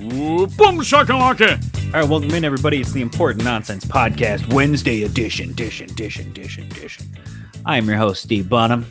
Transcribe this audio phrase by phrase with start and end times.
[0.00, 1.62] Ooh, boom shakalaka.
[1.92, 2.80] All right, welcome in, everybody.
[2.80, 7.06] It's the Important Nonsense Podcast, Wednesday edition, edition, edition, edition, edition.
[7.66, 8.84] I am your host, Steve Bonham.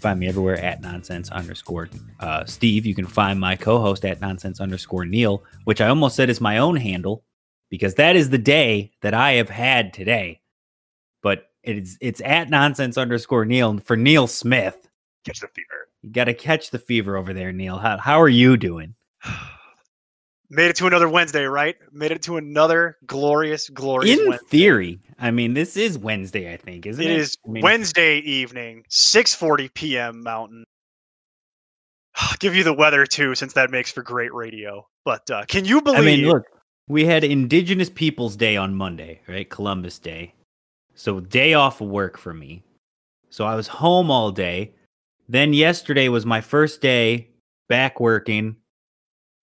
[0.00, 1.88] Find me everywhere at nonsense underscore
[2.20, 2.84] uh, Steve.
[2.84, 6.58] You can find my co-host at nonsense underscore Neil, which I almost said is my
[6.58, 7.24] own handle
[7.70, 10.42] because that is the day that I have had today.
[11.22, 14.90] But it's it's at nonsense underscore Neil for Neil Smith.
[15.24, 15.88] Catch the fever.
[16.02, 17.78] You got to catch the fever over there, Neil.
[17.78, 18.94] How how are you doing?
[20.50, 21.76] Made it to another Wednesday, right?
[21.92, 24.46] Made it to another glorious, glorious In Wednesday.
[24.48, 26.52] theory, I mean, this is Wednesday.
[26.52, 27.10] I think, isn't it?
[27.10, 30.22] It is I mean, Wednesday evening, 6:40 p.m.
[30.22, 30.64] Mountain.
[32.16, 34.86] I'll give you the weather too, since that makes for great radio.
[35.04, 36.00] But uh, can you believe?
[36.00, 36.44] I mean, look,
[36.88, 39.48] we had Indigenous Peoples Day on Monday, right?
[39.48, 40.34] Columbus Day.
[40.94, 42.64] So day off of work for me.
[43.30, 44.72] So I was home all day.
[45.28, 47.28] Then yesterday was my first day
[47.68, 48.56] back working.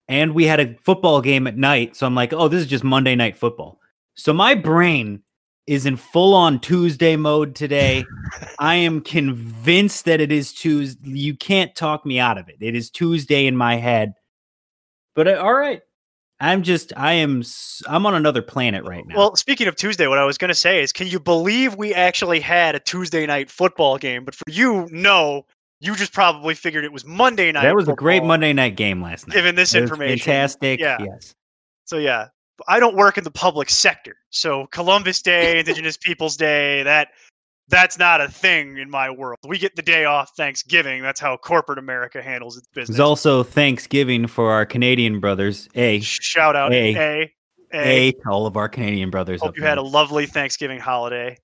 [0.07, 1.95] And we had a football game at night.
[1.95, 3.79] So I'm like, oh, this is just Monday night football.
[4.15, 5.23] So my brain
[5.67, 8.05] is in full on Tuesday mode today.
[8.59, 11.09] I am convinced that it is Tuesday.
[11.09, 12.57] You can't talk me out of it.
[12.61, 14.13] It is Tuesday in my head.
[15.15, 15.81] But uh, all right.
[16.39, 17.43] I'm just I am
[17.87, 19.15] I'm on another planet right now.
[19.15, 21.93] Well, speaking of Tuesday, what I was going to say is, can you believe we
[21.93, 24.25] actually had a Tuesday night football game?
[24.25, 25.45] But for you, no,
[25.79, 27.63] you just probably figured it was Monday night.
[27.63, 28.23] that was a great.
[28.23, 29.35] Monday night game last night.
[29.35, 30.79] Given this It information, fantastic.
[30.79, 30.97] yeah.
[30.99, 31.33] Yes.
[31.85, 32.27] So yeah,
[32.67, 37.09] I don't work in the public sector, so Columbus Day, Indigenous Peoples Day, that
[37.67, 39.39] that's not a thing in my world.
[39.47, 41.01] We get the day off Thanksgiving.
[41.01, 42.99] That's how corporate America handles its business.
[42.99, 45.67] also Thanksgiving for our Canadian brothers.
[45.75, 46.95] A Shout out A.
[46.95, 47.33] A.
[47.73, 47.77] A.
[47.77, 49.41] a to all of our Canadian brothers.
[49.41, 51.37] Hope you had a lovely Thanksgiving holiday.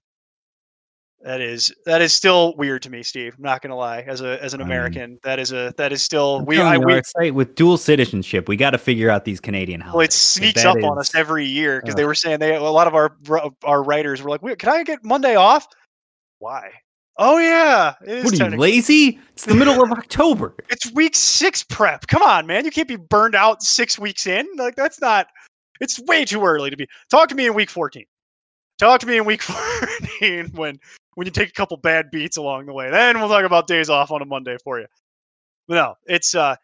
[1.24, 3.36] That is that is still weird to me, Steve.
[3.38, 4.02] I'm not gonna lie.
[4.02, 6.59] As a as an I mean, American, that is a that is still I'm we
[6.59, 8.48] I we site with dual citizenship.
[8.48, 9.96] We got to figure out these Canadian holidays.
[9.96, 12.62] well, it sneaks up on us every year because they uh were saying they a
[12.62, 13.16] lot of our
[13.64, 15.68] our writers were like, "Wait, "Can I get Monday off?"
[16.40, 16.72] Why?
[17.18, 19.20] Oh yeah, is What are you lazy?
[19.34, 20.56] It's the middle of October.
[20.70, 22.08] It's week six prep.
[22.08, 22.66] Come on, man.
[22.66, 24.48] You can't be burned out six weeks in.
[24.58, 25.28] Like that's not.
[25.81, 26.88] It's way too early to be.
[27.12, 28.06] Talk to me in week fourteen.
[28.80, 30.80] Talk to me in week fourteen when
[31.16, 32.90] when you take a couple bad beats along the way.
[32.90, 34.88] Then we'll talk about days off on a Monday for you.
[35.68, 36.56] But no, it's uh,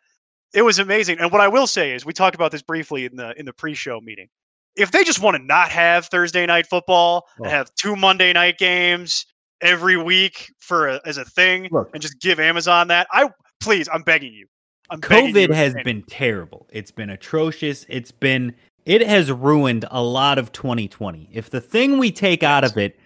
[0.53, 1.19] it was amazing.
[1.19, 3.53] And what I will say is, we talked about this briefly in the in the
[3.53, 4.27] pre-show meeting.
[4.75, 7.49] If they just want to not have Thursday night football and Oh.
[7.49, 9.25] have two Monday night games
[9.61, 11.89] every week for a, as a thing, Look.
[11.93, 13.29] and just give Amazon that, I
[13.59, 14.45] please, I'm begging you.
[14.91, 16.67] I'm begging you COVID has been terrible.
[16.71, 17.85] It's been atrocious.
[17.89, 18.53] It's been
[18.85, 21.29] it has ruined a lot of 2020.
[21.33, 22.97] If the thing we take out of it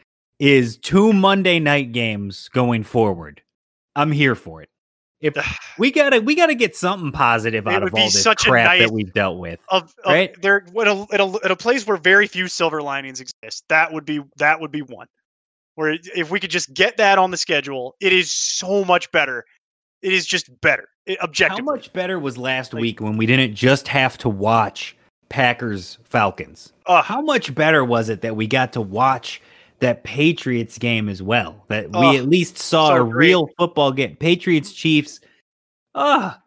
[0.41, 3.43] is two Monday night games going forward,
[3.95, 4.69] I'm here for it.
[5.21, 5.35] If
[5.77, 8.89] we gotta we gotta get something positive out of all this such a crap that
[8.89, 9.59] we've dealt with.
[9.69, 10.41] of, of right?
[10.41, 13.65] there at a, at, a, at a place where very few silver linings exist.
[13.69, 15.05] That would be that would be one.
[15.75, 19.45] Where if we could just get that on the schedule, it is so much better.
[20.01, 20.87] It is just better.
[21.05, 24.97] It, How much better was last Like- week when we didn't just have to watch
[25.29, 26.73] Packers Falcons?
[26.87, 27.03] Ugh.
[27.05, 29.39] How much better was it that we got to watch
[29.81, 31.63] that Patriots game as well?
[31.67, 33.27] That we Oh, at least saw so a great.
[33.27, 34.15] real football game.
[34.15, 35.19] Patriots Chiefs.
[35.95, 36.41] Ah,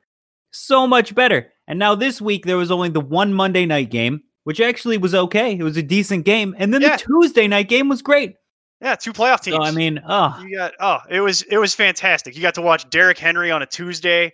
[0.53, 1.53] so much better.
[1.67, 5.15] And now this week there was only the one Monday night game, which actually was
[5.15, 5.53] okay.
[5.57, 6.55] It was a decent game.
[6.59, 6.97] And then Yeah.
[6.97, 8.35] the Tuesday night game was great.
[8.81, 9.57] Yeah, two playoff teams.
[9.57, 12.37] So I mean, oh, you got oh, it was it was fantastic.
[12.37, 14.33] You got to watch Derrick Henry on a Tuesday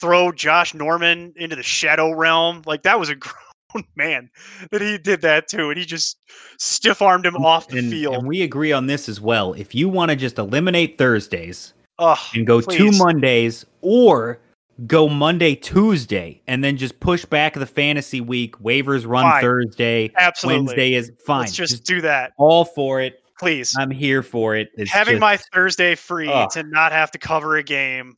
[0.00, 2.62] throw Josh Norman into the shadow realm.
[2.66, 3.16] Like that was a
[3.96, 4.30] man
[4.70, 6.18] that he did that too, and he just
[6.58, 8.14] stiff armed him off the and, field.
[8.16, 9.52] and we agree on this as well.
[9.54, 12.90] If you want to just eliminate Thursdays, and go two.
[12.92, 14.40] Mondays or
[14.86, 18.58] go Monday, Tuesday, and then just push back the fantasy week.
[18.58, 19.42] Waivers run Fine.
[19.42, 20.10] Thursday.
[20.16, 20.62] Absolutely.
[20.62, 21.40] Wednesday is fine.
[21.40, 23.22] Let's just, Just do that, all for it.
[23.38, 23.74] please.
[23.78, 24.70] I'm here for it.
[24.76, 28.16] It's Having just- my Thursday free to not have to cover a game.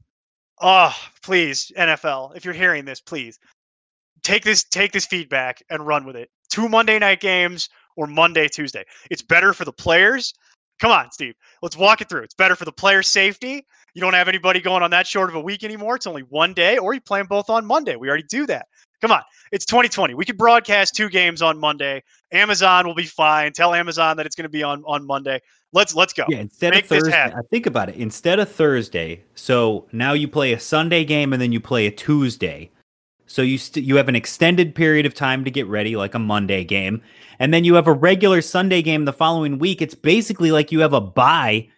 [0.61, 3.39] Oh, please, NFL, if you're hearing this, please
[4.25, 6.31] take this take this feedback and run with it.
[6.51, 8.85] Two Monday night games or Monday, Tuesday.
[9.11, 10.35] It's better for the players.
[10.81, 11.35] Come on, Steve.
[11.63, 12.23] Let's walk it through.
[12.23, 13.65] It's better for the player safety.
[13.95, 15.95] You don't have anybody going on that short of a week anymore.
[15.95, 17.95] It's only one day, or you play them both on Monday.
[17.95, 18.67] We already do that.
[19.01, 19.23] Come on.
[19.53, 20.15] It's 2020.
[20.15, 22.03] We could broadcast two games on Monday.
[22.33, 23.53] Amazon will be fine.
[23.53, 25.41] Tell Amazon that it's going to be on on Monday.
[25.73, 26.25] Let's let's go.
[26.29, 27.13] Yeah, instead Make of Thursday.
[27.13, 27.97] I think about it.
[27.97, 31.91] Instead of Thursday, so now you play a Sunday game and then you play a
[31.91, 32.71] Tuesday.
[33.27, 36.19] So you st- you have an extended period of time to get ready, like a
[36.19, 37.03] Monday game,
[37.39, 39.81] and then you have a regular Sunday game the following week.
[39.81, 41.69] It's basically like you have a bye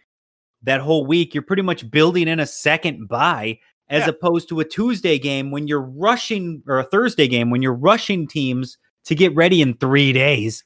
[0.62, 1.34] that whole week.
[1.34, 3.58] You're pretty much building in a second bye
[3.88, 4.08] as Yeah.
[4.08, 8.26] opposed to a Tuesday game when you're rushing or a Thursday game when you're rushing
[8.26, 10.64] teams to get ready in three days.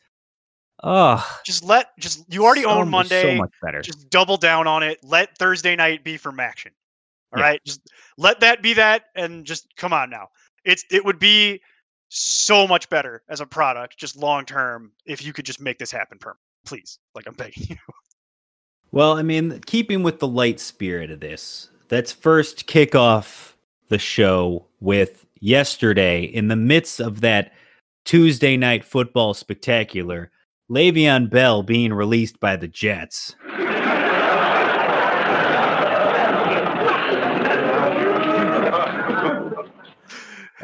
[0.83, 3.21] Oh, Just let just you already so, own Monday.
[3.23, 3.83] So much better.
[3.83, 4.99] just double down on it.
[5.03, 6.73] Let Thursday night be for action.
[7.37, 7.71] All right, Yeah.
[7.71, 7.83] just
[8.17, 10.29] let that be that, and just come on now.
[10.65, 11.61] It's it would be
[12.09, 15.91] so much better as a product, just long term, if you could just make this
[15.91, 16.19] happen.
[16.19, 16.99] Perm, please.
[17.15, 17.77] Like I'm begging you.
[18.93, 23.57] Well, I mean, keeping with the light spirit of this, let's first kick off
[23.89, 27.53] the show with yesterday in the midst of that
[28.05, 30.33] Tuesday night football spectacular,
[30.69, 33.37] Le'Veon Bell being released by the Jets.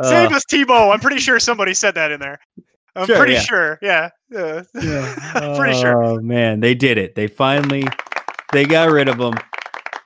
[0.02, 0.92] Save Uh, us, Tebow.
[0.92, 2.38] I'm pretty sure somebody said that in there.
[2.94, 3.40] I'm Sure, pretty yeah.
[3.40, 3.78] sure.
[3.82, 4.08] Yeah.
[4.30, 4.62] Yeah.
[5.34, 6.02] I'm pretty sure.
[6.02, 7.14] Oh man, they did it.
[7.14, 7.84] They finally
[8.52, 9.34] they got rid of him.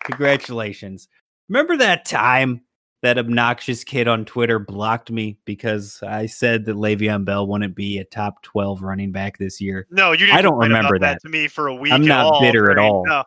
[0.05, 1.09] Congratulations.
[1.49, 2.63] Remember that time
[3.03, 7.99] that obnoxious kid on Twitter blocked me because I said that Le'Veon Bell wouldn't be
[7.99, 9.87] a top 12 running back this year.
[9.91, 10.37] No, you didn't.
[10.39, 11.15] I don't remember that.
[11.15, 11.23] that.
[11.23, 11.93] to me for a week.
[11.93, 13.05] I'm not all bitter at all.
[13.07, 13.25] No,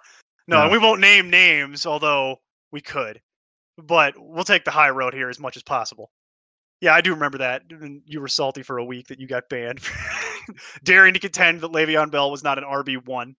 [0.47, 0.63] no, No.
[0.63, 2.37] and we won't name names, although
[2.71, 3.19] we could.
[3.77, 6.11] But we'll take the high road here as much as possible.
[6.83, 7.63] Yeah, I do remember that.
[7.69, 9.79] And you were salty for a week that you got banned,
[10.83, 13.37] daring to contend that Le'Veon Bell was not an RB one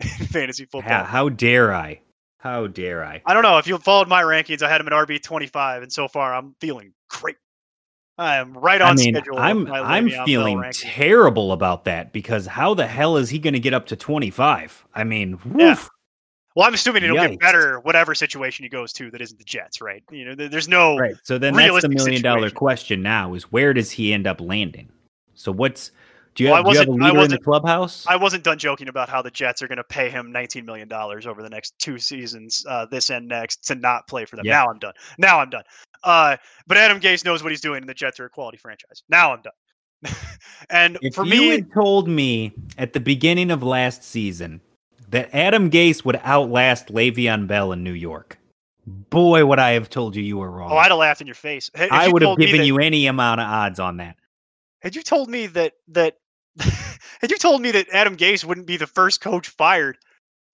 [0.00, 0.90] in fantasy football.
[0.90, 2.00] How, how dare I?
[2.38, 3.20] How dare I?
[3.26, 4.62] I don't know if you followed my rankings.
[4.62, 7.36] I had him at RB twenty five, and so far I'm feeling great.
[8.16, 9.38] I am right on I mean, schedule.
[9.38, 13.74] I'm I'm feeling terrible about that because how the hell is he going to get
[13.74, 14.86] up to 25?
[14.94, 15.76] I mean, Yeah.
[16.58, 17.30] Well, I'm assuming it'll Yikes.
[17.30, 20.02] get better whatever situation he goes to that isn't the Jets, right?
[20.10, 21.14] You know, there's no Right.
[21.22, 22.56] So then that's the million dollar situation.
[22.56, 24.88] question now is where does he end up landing?
[25.34, 25.92] So what's
[26.34, 28.06] do you Well, I have, do you have a wasn't- leader in the wasn't- clubhouse?
[28.08, 30.88] I wasn't done joking about how the Jets are going to pay him 19 million
[30.88, 34.44] dollars over the next two seasons, uh, this and next, to not play for them.
[34.44, 34.54] Yeah.
[34.54, 34.94] Now I'm done.
[35.16, 35.62] Now I'm done.
[36.02, 39.04] Uh, but Adam Gase knows what he's doing, and the Jets are a quality franchise.
[39.08, 40.12] Now I'm done.
[40.70, 44.60] and if for you me, had told me at the beginning of last season
[45.10, 48.38] that Adam Gase would outlast Le'Veon Bell in New York,
[48.86, 50.70] boy, would I have told you you were wrong.
[50.72, 51.70] oh, I'd have laughed in your face.
[51.74, 54.16] Had- I would have given that- you any amount of odds on that.
[54.80, 56.16] Had you told me that that
[57.20, 59.98] had you told me that Adam Gase wouldn't be the first coach fired,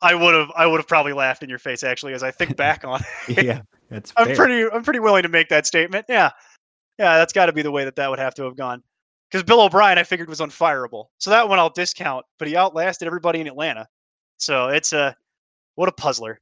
[0.00, 2.56] I would have I would have probably laughed in your face actually as I think
[2.64, 3.44] back on it.
[3.44, 3.60] Yeah,
[3.90, 4.36] that's I'm fair.
[4.36, 6.06] pretty I'm pretty willing to make that statement.
[6.08, 6.30] Yeah.
[6.98, 8.82] Yeah, that's got to be the way that that would have to have gone.
[9.32, 11.06] Cuz Bill O'Brien I figured was unfireable.
[11.18, 13.88] So that one I'll discount, but he outlasted everybody in Atlanta.
[14.38, 15.16] So it's a
[15.74, 16.40] what a puzzler.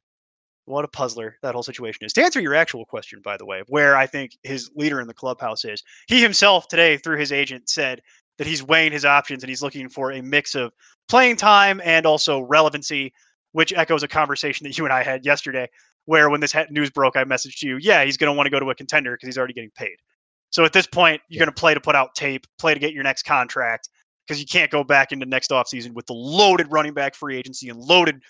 [0.64, 2.12] What a puzzler that whole situation is.
[2.12, 5.14] To answer your actual question, by the way, where I think his leader in the
[5.14, 8.00] clubhouse is, he himself today, through his agent, said
[8.38, 10.72] that he's weighing his options and he's looking for a mix of
[11.08, 13.12] playing time and also relevancy,
[13.52, 15.68] which echoes a conversation that you and I had yesterday,
[16.04, 18.60] where when this news broke, I messaged you, yeah, he's going to want to go
[18.60, 19.96] to a contender because he's already getting paid.
[20.50, 22.92] So at this point, you're going to play to put out tape, play to get
[22.92, 23.88] your next contract,
[24.32, 27.68] because you can't go back into next offseason with the loaded running back free agency
[27.68, 28.22] and loaded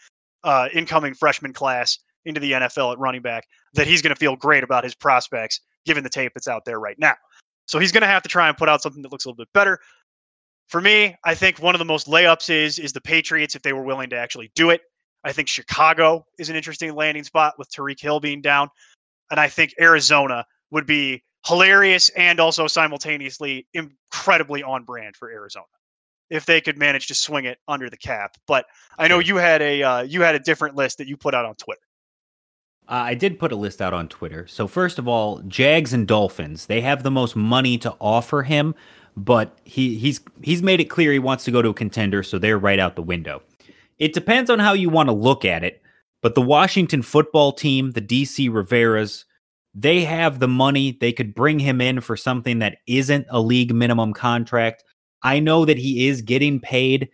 [0.43, 4.35] uh, incoming freshman class into the NFL at running back that he's going to feel
[4.35, 7.15] great about his prospects given the tape that's out there right now.
[7.67, 9.37] So he's going to have to try and put out something that looks a little
[9.37, 9.79] bit better.
[10.67, 13.73] For me, I think one of the most layups is is the Patriots if they
[13.73, 14.81] were willing to actually do it.
[15.23, 18.71] I think Chicago is an interesting landing spot with Tariq Hill being down,
[19.31, 25.67] and I think Arizona would be hilarious and also simultaneously incredibly on brand for Arizona
[26.33, 28.37] if they could manage to swing it under the cap.
[28.47, 28.65] But
[28.99, 31.45] I know you had a uh, you had a different list that you put out
[31.45, 31.83] on Twitter.
[32.89, 34.47] Uh, I did put a list out on Twitter.
[34.49, 38.75] So first of all, Jags and Dolphins, they have the most money to offer him,
[39.15, 42.39] but he he's he's made it clear he wants to go to a contender, so
[42.39, 43.43] they're right out the window.
[43.99, 45.83] It depends on how you want to look at it,
[46.23, 49.25] but the Washington football team, the DC Riveras,
[49.75, 50.97] they have the money.
[50.99, 54.83] They could bring him in for something that isn't a league minimum contract.
[55.23, 57.09] I know that he is getting paid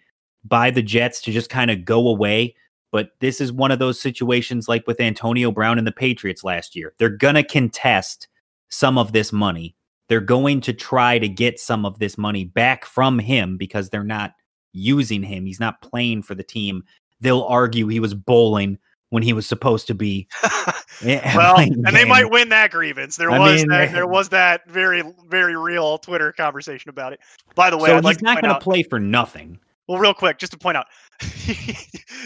[0.45, 2.55] by the Jets to just kind of go away
[2.91, 6.75] but this is one of those situations like with Antonio Brown and the Patriots last
[6.75, 6.95] year.
[6.99, 8.29] They're going to contest
[8.71, 9.75] some of this money.
[10.09, 14.05] They're going to try to get some of this money back from him because they're
[14.05, 14.33] not
[14.73, 15.45] using him.
[15.45, 16.83] He's not playing for the team.
[17.21, 18.79] They'll argue he was bowling
[19.11, 20.29] when he was supposed to be.
[21.05, 23.17] well, and they might win that grievance.
[23.17, 27.13] There I was mean, that, eh, there was that very very real Twitter conversation about
[27.13, 27.21] it.
[27.55, 29.59] By the way, So I'd like he's to not going to play for nothing.
[29.87, 30.87] well, real quick, just to point out,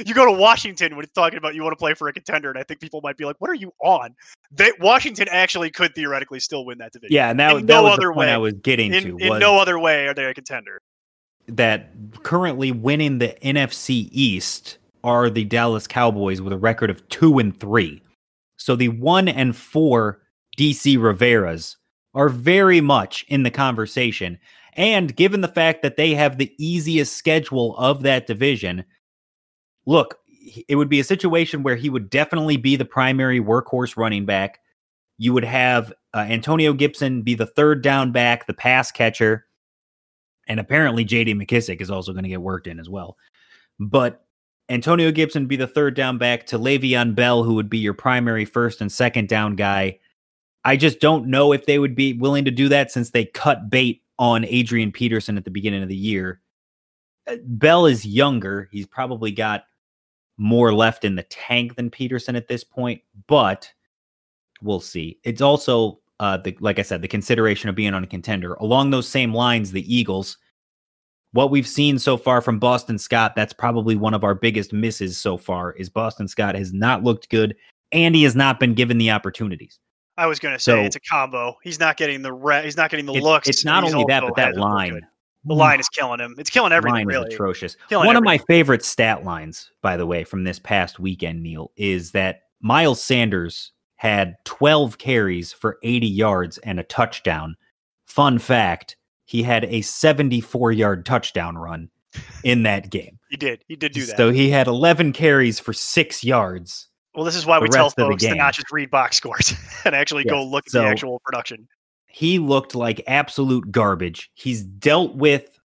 [0.04, 2.50] you go to Washington when it's talking about you want to play for a contender,
[2.50, 4.14] and I think people might be like, "What are you on?"
[4.50, 7.14] They, Washington actually could theoretically still win that division.
[7.14, 8.30] Yeah, and that, In that no was other way.
[8.30, 9.16] I was getting in, to.
[9.18, 10.80] in no other way are they a contender.
[11.46, 11.90] that
[12.22, 17.58] currently winning the NFC East are the Dallas Cowboys with a record of two and
[17.58, 18.02] three.
[18.56, 20.22] So the one and four
[20.58, 21.76] DC Riveras
[22.14, 24.38] are very much in the conversation.
[24.74, 28.84] And given the fact that they have the easiest schedule of that division,
[29.86, 30.18] look,
[30.68, 34.60] it would be a situation where he would definitely be the primary workhorse running back.
[35.18, 39.46] You would have uh, Antonio Gibson be the third down back, the pass catcher.
[40.48, 43.16] And apparently, JD McKissic is also going to get worked in as well.
[43.78, 44.21] But
[44.68, 48.44] Antonio Gibson be the third down back to Le'Veon Bell, who would be your primary
[48.44, 49.98] first and second down guy.
[50.64, 53.68] I just don't know if they would be willing to do that since they cut
[53.68, 56.40] bait on Adrian Peterson at the beginning of the year.
[57.26, 58.68] Uh, Bell is younger.
[58.70, 59.64] He's probably got
[60.38, 63.70] more left in the tank than Peterson at this point, but
[64.62, 65.18] we'll see.
[65.24, 68.54] It's also uh, the like I said, the consideration of being on a contender.
[68.54, 70.38] Along those same lines, the Eagles.
[71.32, 75.16] What we've seen so far from Boston Scott, that's probably one of our biggest misses
[75.16, 75.72] so far.
[75.72, 77.56] Is Boston Scott has not looked good,
[77.90, 79.78] and he has not been given the opportunities.
[80.18, 81.56] I was going to say So- it's a combo.
[81.62, 83.48] He's not getting the re- he's not getting the It's, looks.
[83.48, 85.00] it's not only that, but that line.
[85.44, 86.36] The line is killing him.
[86.38, 86.94] It's killing everything.
[86.94, 87.26] line really.
[87.28, 87.76] is atrocious.
[87.88, 91.72] Killing One of my favorite stat lines, by the way, from this past weekend, Neil,
[91.76, 97.56] is that Miles Sanders had 12 carries for 80 yards and a touchdown.
[98.06, 98.96] Fun fact,
[99.32, 101.88] he had a 74 yard touchdown run
[102.44, 103.18] in that game.
[103.30, 103.64] He did.
[103.66, 104.18] He did do that.
[104.18, 106.88] So he had 11 carries for six yards.
[107.14, 109.16] well, this is why we tell rest of the folks to not just read box
[109.16, 109.54] scores
[109.86, 111.66] and actually go look at so- the actual production.
[112.08, 114.30] he looked like absolute garbage.
[114.34, 115.58] He's dealt with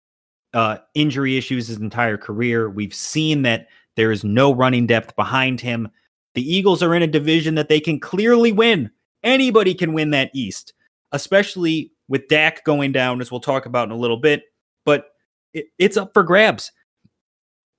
[0.54, 2.70] uh, injury issues his entire career.
[2.70, 5.90] We've seen that there is no running depth behind him.
[6.36, 8.92] The Eagles are in a division that they can clearly win.
[9.24, 10.72] Anybody can win that East,
[11.12, 14.44] especially with Dak going down, as we'll talk about in a little bit.
[14.86, 15.06] But
[15.54, 16.72] it, it's up for grabs.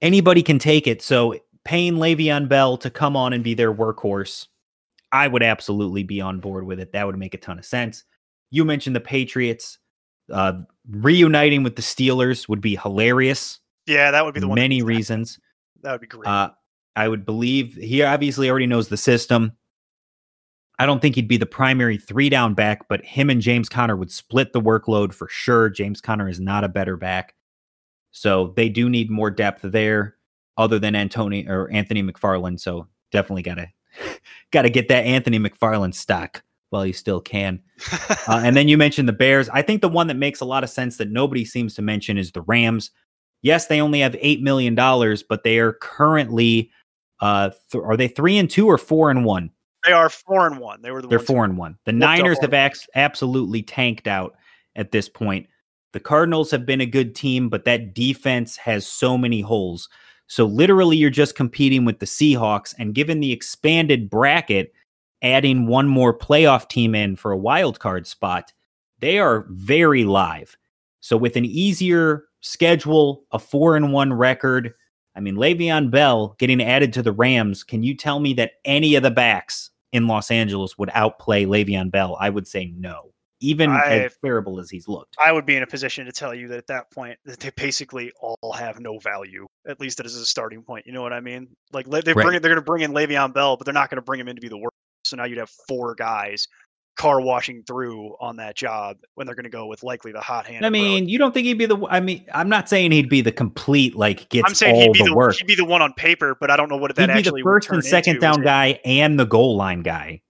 [0.01, 1.03] Anybody can take it.
[1.03, 4.47] So paying Le'Veon Bell to come on and be their workhorse,
[5.11, 6.93] I would absolutely be on board with it.
[6.93, 8.05] That would make a ton of sense.
[8.51, 9.79] You mentioned the Patriots.
[10.31, 13.61] Uh, reuniting with the Steelers would be hilarious.
[13.87, 14.57] Yeah, that would be the one.
[14.57, 14.87] Many that.
[14.87, 15.39] reasons.
[15.83, 16.29] That would be great.
[16.29, 16.51] Uh,
[16.95, 19.53] I would believe he obviously already knows the system.
[20.79, 23.97] I don't think he'd be the primary three down back, but him and James Conner
[23.97, 25.69] would split the workload for sure.
[25.69, 27.35] James Conner is not a better back.
[28.13, 30.17] So they do need more depth there
[30.57, 32.61] other than Anthony or Anthony McFarland.
[32.61, 33.69] So definitely gotta
[34.53, 37.61] gotta get that Anthony McFarland stock while you still can.
[38.27, 39.49] Uh, and then you mentioned the Bears.
[39.49, 42.19] I think the one that makes a lot of sense that nobody seems to mention
[42.19, 42.91] is the Rams.
[43.41, 46.71] Yes, they only have eight million dollars, but they are currently
[47.21, 49.51] uh th- are they three and two or four and one?
[49.85, 50.83] They are four and one.
[50.83, 51.79] They were the They're four and one.
[51.85, 54.37] The Niners have ax- absolutely tanked out
[54.77, 55.47] at this point.
[55.93, 59.89] The Cardinals have been a good team, but that defense has so many holes.
[60.27, 64.75] So literally, you're just competing with the Seahawks, and given the expanded bracket,
[65.23, 68.53] adding one more playoff team in for a wild card spot,
[68.99, 70.57] they are very live.
[71.01, 74.75] So with an easier schedule, a four and one record,
[75.19, 77.65] I mean Le'Veon Bell getting added to the Rams.
[77.65, 81.91] Can you tell me that any of the backs in Los Angeles would outplay Le'Veon
[81.91, 82.17] Bell?
[82.21, 83.11] I would say no,
[83.41, 85.17] even I- as terrible as he's looked.
[85.19, 87.51] I would be in a position to tell you that at that point that they
[87.57, 90.87] basically all have no value, at least as a starting point.
[90.87, 91.49] You know what I mean?
[91.73, 92.15] Like they Right.
[92.15, 94.21] bring it, they're going to bring in Le'Veon Bell, but they're not going to bring
[94.21, 94.75] him in to be the worst.
[95.05, 96.47] So now you'd have four guys
[96.99, 100.47] car washing through on that job when they're going to go with likely the hot
[100.47, 100.67] hand.
[100.67, 101.79] I mean, you don't think he'd be the?
[101.89, 104.93] I mean, I'm not saying he'd be the complete like gets I'm saying all he'd
[104.93, 105.37] be the, the, work.
[105.37, 107.41] he'd be the one on paper, but I don't know what that He'd be actually
[107.41, 110.21] the would first and second down guy and the goal line guy,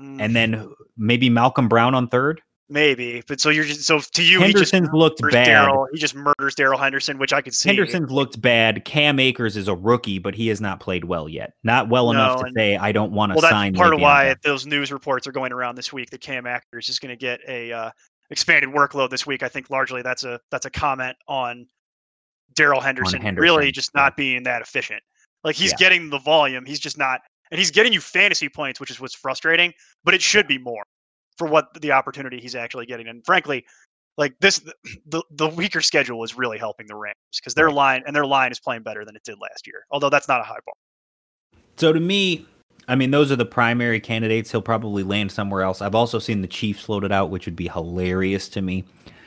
[0.00, 2.40] Mm, and then maybe Malcolm Brown on third.
[2.70, 5.44] Maybe, but so you're just so to you, he just Henderson's looked bad.
[5.46, 5.88] Darrell.
[5.90, 7.70] He just murders Darrell Henderson, which I could see.
[7.70, 8.84] Henderson's looked bad.
[8.84, 11.54] Cam Akers is a rookie, but he has not played well yet.
[11.64, 13.72] Not well enough to say I don't want to well, that's sign.
[13.72, 14.36] part of why Bell.
[14.44, 17.40] those news reports are going around this week that Cam Akers is going to get
[17.48, 17.90] a uh,
[18.28, 19.42] expanded workload this week.
[19.42, 21.66] I think largely that's a that's a comment on
[22.54, 25.02] Darrell Henderson, really just not being that efficient.
[25.42, 25.76] Like he's Yeah.
[25.78, 29.14] getting the volume, he's just not, and he's getting you fantasy points, which is what's
[29.14, 29.72] frustrating.
[30.04, 30.84] But it should be more
[31.38, 33.08] for what the opportunity he's actually getting.
[33.08, 33.64] And frankly,
[34.16, 34.60] like this,
[35.06, 38.52] the the weaker schedule is really helping the Rams because their line and their line
[38.52, 39.84] is playing better than it did last year.
[39.90, 41.62] Although that's not a high bar.
[41.76, 42.44] So to me,
[42.88, 44.50] I mean, those are the primary candidates.
[44.50, 45.80] He'll probably land somewhere else.
[45.80, 48.84] I've also seen the Chiefs floated out, which would be hilarious to me.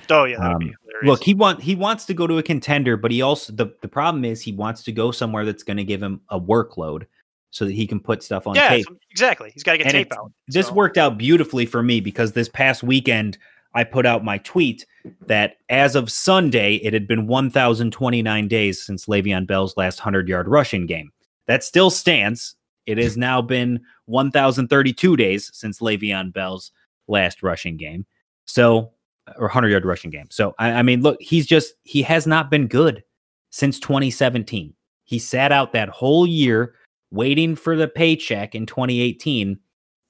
[0.10, 0.74] Oh yeah, Um, be.
[1.04, 3.88] Look, he want he wants to go to a contender, but he also the, the
[3.88, 7.06] problem is he wants to go somewhere that's going to give him a workload
[7.52, 8.88] so that he can put stuff on yeah, tape.
[9.12, 9.52] exactly.
[9.54, 10.32] He's got to get And tape out.
[10.48, 13.38] This so- worked out beautifully for me because this past weekend
[13.74, 14.86] I put out my tweet
[15.28, 20.48] that as of Sunday it had been 1,029 days since Le'Veon Bell's last 100 yard
[20.48, 21.12] rushing game.
[21.48, 22.56] That still stands.
[22.86, 26.72] It has now been 1,032 days since Le'Veon Bell's
[27.08, 28.06] last rushing game.
[28.46, 28.92] So,
[29.38, 30.28] or 100 yard rushing game.
[30.30, 33.04] So, I, I mean, look, he's just, he has not been good
[33.52, 34.74] since 2017.
[35.04, 36.76] He sat out that whole year
[37.12, 39.60] waiting for the paycheck in 2018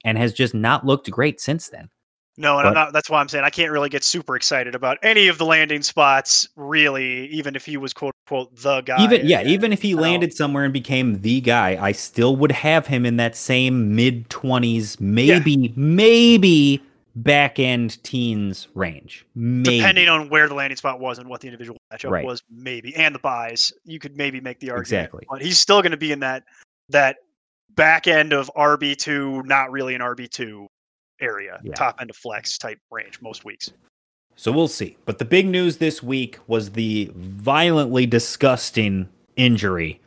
[0.05, 1.89] and has just not looked great since then.
[2.37, 2.93] No, and I'm But- not.
[2.93, 5.81] That's why I'm saying I can't really get super excited about any of the landing
[5.83, 6.47] spots.
[6.55, 9.03] Really, even if he was quote unquote the guy.
[9.03, 12.87] even yeah, even if he landed somewhere and became the guy, I still would have
[12.87, 16.81] him in that same mid 20s, maybe maybe
[17.17, 19.25] back end teens range.
[19.35, 19.77] Maybe.
[19.79, 22.25] depending on where the landing spot was and what the individual matchup Right.
[22.25, 24.87] was, maybe and the buys, you could maybe make the argument.
[24.87, 25.25] Exactly.
[25.29, 26.43] But he's still going to be in that
[26.91, 27.17] that
[27.75, 30.67] back end of RB two, not really an RB two
[31.19, 31.73] area, Yeah.
[31.73, 33.71] top end of flex type range most weeks.
[34.35, 34.97] So we'll see.
[35.05, 40.01] But the big news this week was the violently disgusting injury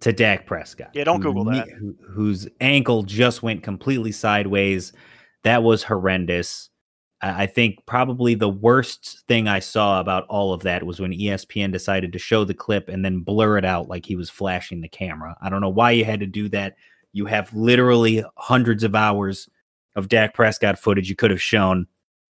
[0.00, 0.90] to Dak Prescott.
[0.94, 1.68] Yeah, don't Google that.
[1.70, 4.92] who- whose ankle just went completely sideways.
[5.42, 6.70] That was horrendous.
[7.20, 11.72] I think probably the worst thing I saw about all of that was when ESPN
[11.72, 14.88] decided to show the clip and then blur it out like he was flashing the
[14.88, 15.36] camera.
[15.42, 16.76] I don't know why you had to do that.
[17.12, 19.48] You have literally hundreds of hours
[19.96, 21.88] of Dak Prescott footage you could have shown,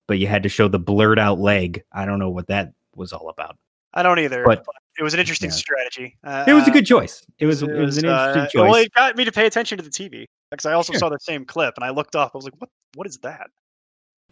[0.06, 1.82] but you had to show the blurred out leg.
[1.92, 3.56] I don't know what that was all about.
[3.94, 5.54] I don't either, But- but, it was an interesting yeah.
[5.56, 6.16] strategy.
[6.24, 7.24] Uh, It was a good choice.
[7.38, 8.54] It was it was an uh, choice.
[8.54, 10.98] Well, it got me to pay attention to the TV because I also Sure.
[11.00, 12.32] saw the same clip and I looked up.
[12.34, 12.68] I was like, "What?
[12.96, 13.48] What is that?"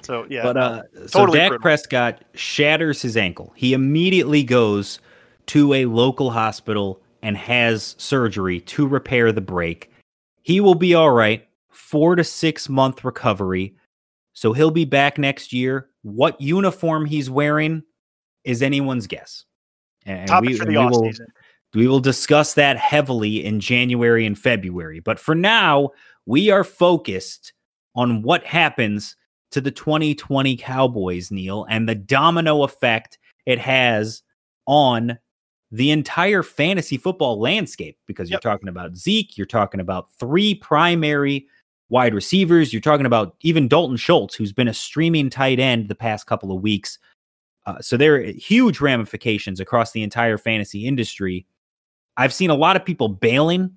[0.03, 1.61] So yeah, But no, uh, so totally Dak.
[1.61, 3.53] Prescott shatters his ankle.
[3.57, 5.01] He immediately goes
[5.47, 9.91] to a local hospital and has surgery to repair the break.
[10.43, 11.49] He will be all right.
[11.71, 13.75] Four to six month recovery.
[14.33, 15.89] So he'll be back next year.
[16.03, 17.83] What uniform he's wearing
[18.45, 19.45] is anyone's guess.
[20.05, 21.27] And topic we, for the off will- season.
[21.75, 25.01] we will discuss that heavily in January and February.
[25.01, 25.91] But for now,
[26.27, 27.53] we are focused
[27.95, 29.17] on what happens
[29.51, 34.23] to the 2020 Cowboys, Neil, and the domino effect it has
[34.67, 35.19] on
[35.71, 41.47] the entire fantasy football landscape because you're talking about Zeke, you're talking about three primary
[41.89, 45.95] wide receivers, you're talking about even Dalton Schultz, who's been a streaming tight end the
[45.95, 46.99] past couple of weeks.
[47.67, 51.47] Uh, so there are huge ramifications across the entire fantasy industry.
[52.17, 53.73] I've seen a lot of people bailing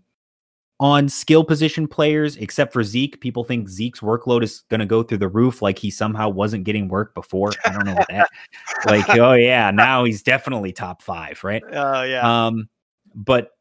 [0.80, 3.20] on skill position players, except for Zeke.
[3.20, 6.64] People think Zeke's workload is going to go through the roof, like he somehow wasn't
[6.64, 7.52] getting work before.
[7.66, 8.30] I don't know what that.
[8.86, 11.64] like, oh yeah, now he's definitely top five, right?
[11.64, 12.70] Uh, yeah, Um,
[13.14, 13.52] but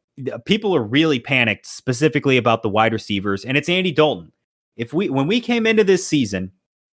[0.45, 4.31] people are really panicked specifically about the wide receivers, and it's Andy Dalton.
[4.77, 6.53] If we when we came into this season,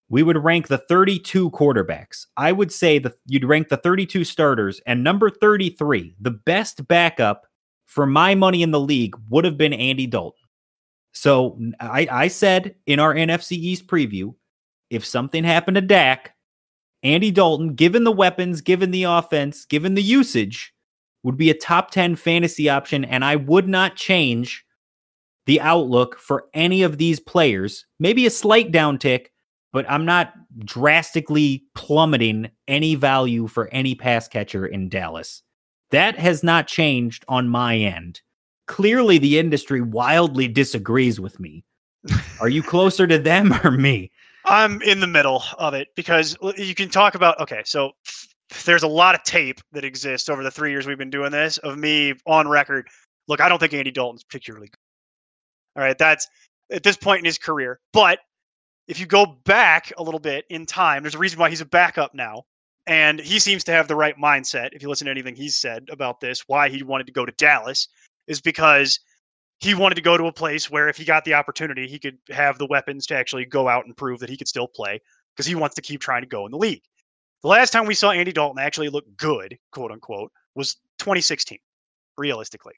[0.09, 2.27] we would rank the 32 quarterbacks.
[2.37, 7.47] I would say that you'd rank the 32 starters, and number 33, the best backup
[7.87, 10.39] for my money in the league would have been Andy Dalton.
[11.13, 14.35] So I said in our NFC East preview,
[14.89, 16.35] if something happened to Dak,
[17.03, 20.73] Andy Dalton, given the weapons, given the offense, given the usage,
[21.23, 23.05] would be a top 10 fantasy option.
[23.05, 24.65] And I would not change
[25.47, 27.85] the outlook for any of these players.
[27.99, 29.27] Maybe a slight downtick,
[29.73, 30.33] but I'm not
[30.65, 35.43] drastically plummeting any value for any pass catcher in Dallas.
[35.93, 38.21] That has not changed on my end.
[38.67, 41.65] Clearly, the industry wildly disagrees with me.
[42.41, 44.11] Are you closer to them or me?
[44.45, 47.39] I'm in the middle of it because you can talk about.
[47.41, 47.93] Okay, so
[48.65, 51.59] there's a lot of tape that exists over the three years we've been doing this
[51.59, 52.89] of me on record.
[53.29, 55.81] Look, I don't think Andy Dalton's particularly good.
[55.81, 56.27] All right, that's
[56.71, 57.81] at this point in his career.
[57.93, 58.19] But
[58.89, 61.67] if you go back a little bit in time, there's a reason why he's a
[61.67, 62.45] backup now.
[62.87, 64.71] And he seems to have the right mindset.
[64.73, 67.33] If you listen to anything he's said about this, why he wanted to go to
[67.33, 67.89] Dallas
[68.27, 68.99] is because
[69.61, 72.19] he wanted to go to a place where if he got the opportunity, he could
[72.31, 75.01] have the weapons to actually go out and prove that he could still play
[75.35, 76.83] because he wants to keep trying to go in the league.
[77.43, 81.59] The last time we saw Andy Dalton actually look good, quote unquote, was 2016,
[82.19, 82.75] realistically.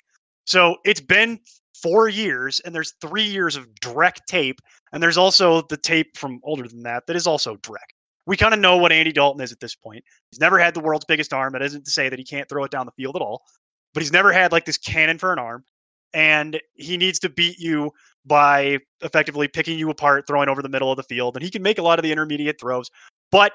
[0.46, 1.40] So it's been
[1.82, 4.60] four years, and there's three years of direct tape,
[4.92, 7.94] and there's also the tape from older than that that is also direct.
[8.26, 10.02] We kind of know what Andy Dalton is at this point.
[10.30, 11.52] He's never had the world's biggest arm.
[11.52, 13.42] That isn't to say that he can't throw it down the field at all,
[13.92, 15.64] but he's never had like this cannon for an arm.
[16.14, 17.92] and he needs to beat you
[18.24, 21.60] by effectively picking you apart, throwing over the middle of the field, and he can
[21.60, 22.90] make a lot of the intermediate throws,
[23.30, 23.52] but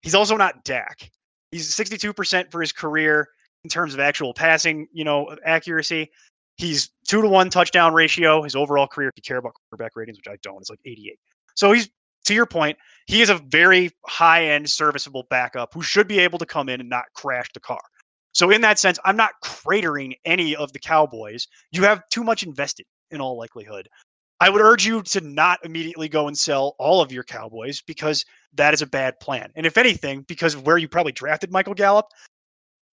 [0.00, 1.10] he's also not Dak.
[1.50, 3.28] He's 62% for his career
[3.64, 6.10] in terms of actual passing, you know, accuracy.
[6.56, 8.42] He's two to one touchdown ratio.
[8.42, 11.18] His overall career, if you care about quarterback ratings, which I don't, is like 88.
[11.54, 11.90] So he's
[12.26, 16.38] to your point, he is a very high end serviceable backup who should be able
[16.38, 17.80] to come in and not crash the car.
[18.32, 21.46] So in that sense, I'm not cratering any of the Cowboys.
[21.72, 23.88] You have too much invested in all likelihood.
[24.40, 28.24] I would urge you to not immediately go and sell all of your Cowboys because
[28.54, 29.50] that is a bad plan.
[29.56, 32.06] And if anything, because of where you probably drafted Michael Gallup,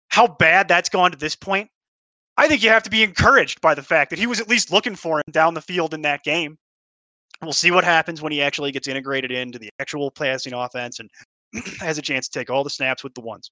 [0.08, 1.68] how bad that's gone to this point,
[2.36, 4.70] I think you have to be encouraged by the fact that he was at least
[4.70, 6.56] looking for him down the field in that game.
[7.42, 11.10] We'll see what happens when he actually gets integrated into the actual passing offense and
[11.80, 13.50] has a chance to take all the snaps with the ones.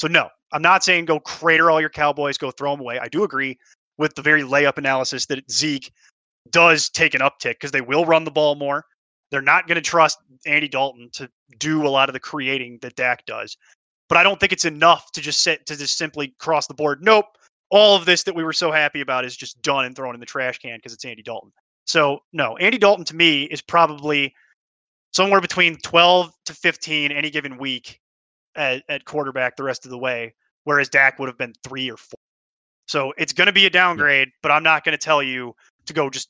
[0.00, 2.98] So, no, I'm not saying go crater all your Cowboys, go throw them away.
[2.98, 3.58] I do agree
[3.98, 5.92] with the very layup analysis that Zeke
[6.50, 8.84] does take an uptick because they will run the ball more.
[9.30, 12.96] They're not going to trust Andy Dalton to do a lot of the creating that
[12.96, 13.56] Dak does.
[14.08, 17.02] But I don't think it's enough to just sit to just simply cross the board.
[17.02, 17.26] Nope.
[17.70, 20.20] All of this that we were so happy about is just done and thrown in
[20.20, 21.50] the trash can because it's Andy Dalton.
[21.86, 24.34] So no, Andy Dalton to me is probably
[25.12, 28.00] somewhere between 12 to 15 any given week
[28.56, 31.96] at, at quarterback the rest of the way, whereas Dak would have been three or
[31.96, 32.18] four.
[32.86, 35.54] So it's going to be a downgrade, but I'm not going to tell you
[35.86, 36.28] to go just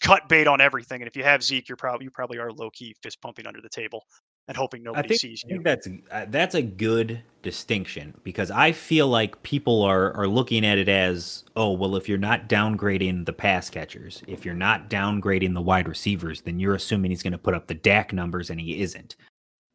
[0.00, 1.02] cut bait on everything.
[1.02, 3.60] And if you have Zeke, you're probably you probably are low key fist pumping under
[3.60, 4.04] the table
[4.48, 5.54] and hoping nobody I think, sees I you.
[5.54, 10.66] think that's uh, that's a good distinction because I feel like people are are looking
[10.66, 14.90] at it as oh well if you're not downgrading the pass catchers if you're not
[14.90, 18.50] downgrading the wide receivers then you're assuming he's going to put up the Dak numbers
[18.50, 19.16] and he isn't.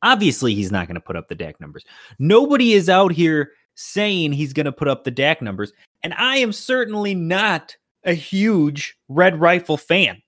[0.04, 1.84] Obviously he's not going to put up the Dak numbers.
[2.19, 5.71] Nobody is out here saying he's going to put up the Dak numbers
[6.04, 10.21] and I am certainly not a huge Red Rifle fan.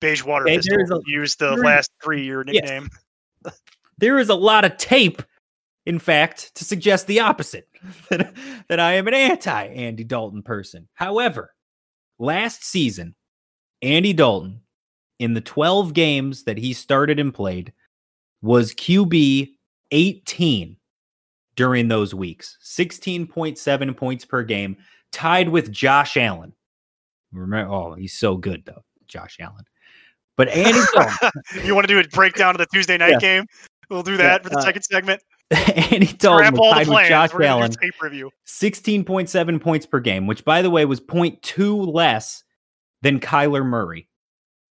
[0.00, 2.88] Beige water Okay, pistol a- use the last three year Yes.
[3.98, 5.22] there is a lot of tape,
[5.86, 7.68] in fact, to suggest the opposite
[8.10, 8.34] that,
[8.68, 10.88] that I am an anti Andy Dalton person.
[10.94, 11.54] However,
[12.18, 13.14] last season,
[13.80, 14.60] Andy Dalton,
[15.18, 17.72] in the 12 games that he started and played,
[18.40, 19.50] was QB
[19.92, 20.76] 18
[21.54, 24.76] during those weeks, 16.7 points per game,
[25.12, 26.52] tied with Josh Allen.
[27.32, 29.64] Remember, oh, he's so good, though, Josh Allen.
[30.42, 30.80] But Andy
[31.64, 33.18] you want to do a breakdown of the Tuesday night Yeah.
[33.20, 33.46] game?
[33.88, 35.22] We'll do Yeah, that for the uh, second segment.
[35.52, 37.08] Andy Dalton tied with.
[37.08, 37.70] Josh Allen.
[37.70, 38.28] tape review.
[38.48, 42.42] 16.7 points per game, which by the way was 0.2 less
[43.02, 44.08] than Kyler Murray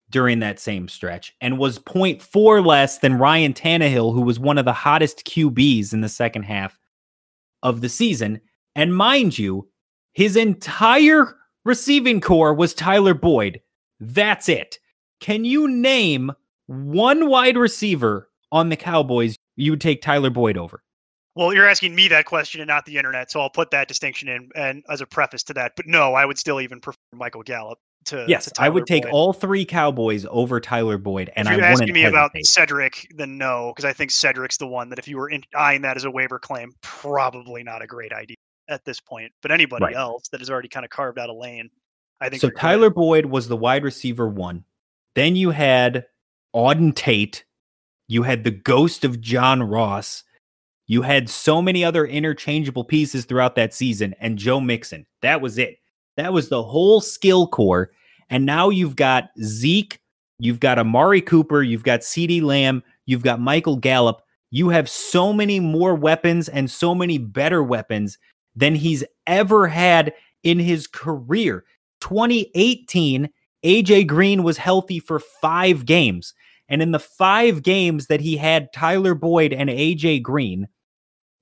[0.10, 4.66] during that same stretch, and was 0.4 less than Ryan Tannehill, who was one of
[4.66, 6.80] the hottest QBs in the second half
[7.62, 8.42] of the season.
[8.76, 9.70] And mind you,
[10.14, 13.62] his entire receiving core was Tyler Boyd.
[14.00, 14.80] That's it.
[15.20, 16.32] Can you name
[16.68, 20.82] one wide receiver on the Cowboys you would take Tyler Boyd over?
[21.36, 24.28] Well, you're asking me that question and not the internet, so I'll put that distinction
[24.28, 25.74] in and as a preface to that.
[25.76, 28.26] But no, I would still even prefer Michael Gallup to.
[28.28, 29.12] Yes, to I would take Boyd.
[29.14, 32.32] all three Cowboys over Tyler Boyd, and if you're wouldn't asking me about.
[32.44, 35.82] Cedric, then no, because I think Cedric's the one that if you were in, eyeing
[35.84, 38.36] that as a waiver claim, probably not a great idea
[38.68, 39.32] at this point.
[39.42, 39.96] But anybody Right.
[39.96, 41.70] else that has already kind of carved out a lane,
[42.20, 42.42] I think.
[42.42, 42.50] So.
[42.50, 44.66] Tyler Boyd was the wide receiver one.
[45.16, 46.06] Then you had
[46.56, 47.44] Auden Tate.
[48.08, 50.24] You had the ghost of John Ross.
[50.88, 55.06] You had so many other interchangeable pieces throughout that season, and Joe Mixon.
[55.22, 55.78] That was it.
[56.18, 57.92] That was the whole skill core.
[58.30, 60.00] And now you've got Zeke,
[60.40, 64.22] you've got Amari Cooper, you've got CeeDee Lamb, you've got Michael Gallup.
[64.52, 68.18] You have so many more weapons and so many better weapons
[68.56, 71.66] than he's ever had in his career.
[72.02, 73.30] 2018,
[73.64, 76.34] AJ Green was healthy for five games.
[76.70, 80.68] And in the five games that he had Tyler Boyd and AJ Green,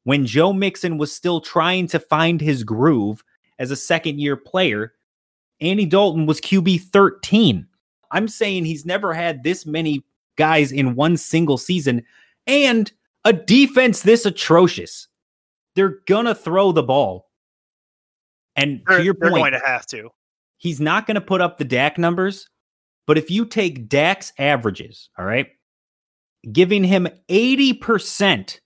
[0.03, 3.23] when Joe Mixon was still trying to find his groove
[3.60, 4.93] as a second year player,
[5.60, 7.67] Andy Dalton was QB 13.
[8.12, 10.03] I'm saying he's never had this many
[10.38, 12.03] guys in one single season
[12.45, 12.91] and
[13.25, 15.10] a defense this atrocious.
[15.75, 17.30] They're gonna throw the ball.
[18.56, 20.10] And they're, to your point, they're going to have to.
[20.57, 22.49] He's not going to put up the Dak numbers,
[23.05, 25.47] but if you take Dak's averages, all right,
[26.51, 28.59] giving him 80%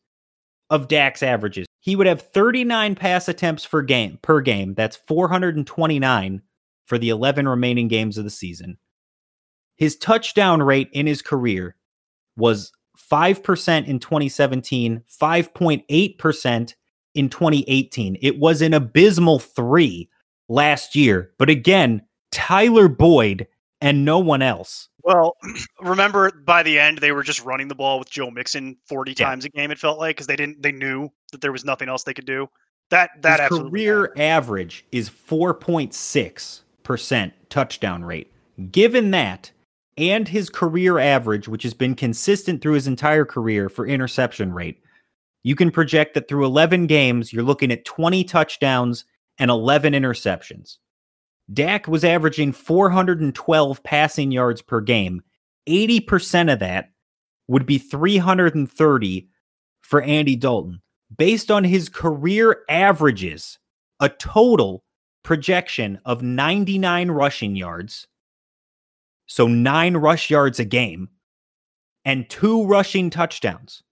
[0.70, 4.74] of Dak's averages, he would have 39 pass attempts per game per game.
[4.74, 6.42] That's 429
[6.86, 8.78] for the 11 remaining games of the season.
[9.78, 11.76] His touchdown rate in his career
[12.38, 12.72] was
[13.12, 16.74] 5% in 2017, 5.8%
[17.16, 18.18] in 2018.
[18.22, 20.10] It was an abysmal 3
[20.52, 21.32] last year.
[21.38, 23.48] But again, Tyler Boyd
[23.80, 24.90] and no one else.
[25.04, 25.36] Well,
[25.82, 29.26] remember by the end they were just running the ball with Joe Mixon 40 Yeah.
[29.26, 29.72] times a game.
[29.72, 32.26] It felt like because they didn't they knew that there was nothing else they could
[32.26, 32.48] do.
[32.90, 38.32] That that His career average is 4.6% touchdown rate.
[38.72, 39.52] Given that,
[39.98, 44.82] and his career average, which has been consistent through his entire career for interception rate,
[45.44, 49.06] you can project that through 11 games, you're looking at 20 touchdowns
[49.38, 50.78] and 11 interceptions.
[51.52, 55.22] Dak was averaging 412 passing yards per game.
[55.68, 56.92] 80% of that
[57.48, 59.28] would be 330
[59.82, 60.82] for Andy Dalton.
[61.16, 63.60] Based on his career averages,
[64.00, 64.86] a total
[65.24, 68.08] projection of 99 rushing yards,
[69.26, 71.10] so nine rush yards a game,
[72.06, 73.84] and two rushing touchdowns.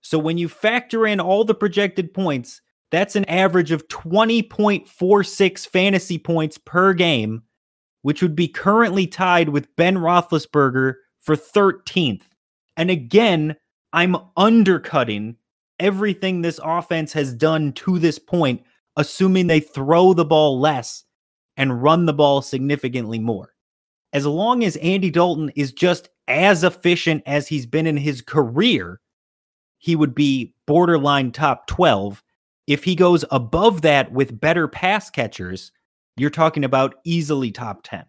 [0.00, 2.60] So when you factor in all the projected points,
[2.92, 7.42] that's an average of 20.46 fantasy points per game,
[8.02, 12.22] which would be currently tied with Ben Roethlisberger for 13th.
[12.76, 13.56] And again,
[13.94, 15.36] I'm undercutting
[15.80, 18.62] everything this offense has done to this point,
[18.96, 21.04] assuming they throw the ball less
[21.56, 23.54] and run the ball significantly more.
[24.12, 29.00] As long as Andy Dalton is just as efficient as he's been in his career,
[29.78, 32.22] he would be borderline top 12.
[32.72, 35.72] If he goes above that with better pass catchers,
[36.16, 38.02] you're talking about easily top 10.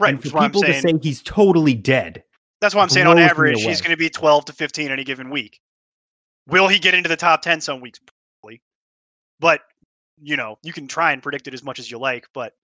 [0.00, 0.08] right.
[0.08, 2.24] and That's for people to say he's totally dead,
[2.60, 5.30] That's what I'm saying on average he's going to be 12 to 15 any given
[5.30, 5.60] week.
[6.48, 8.00] Will he get into the top 10 some weeks?
[8.42, 8.60] Probably.
[9.38, 9.60] But
[10.20, 12.54] you know, you can try and predict it as much as you like, but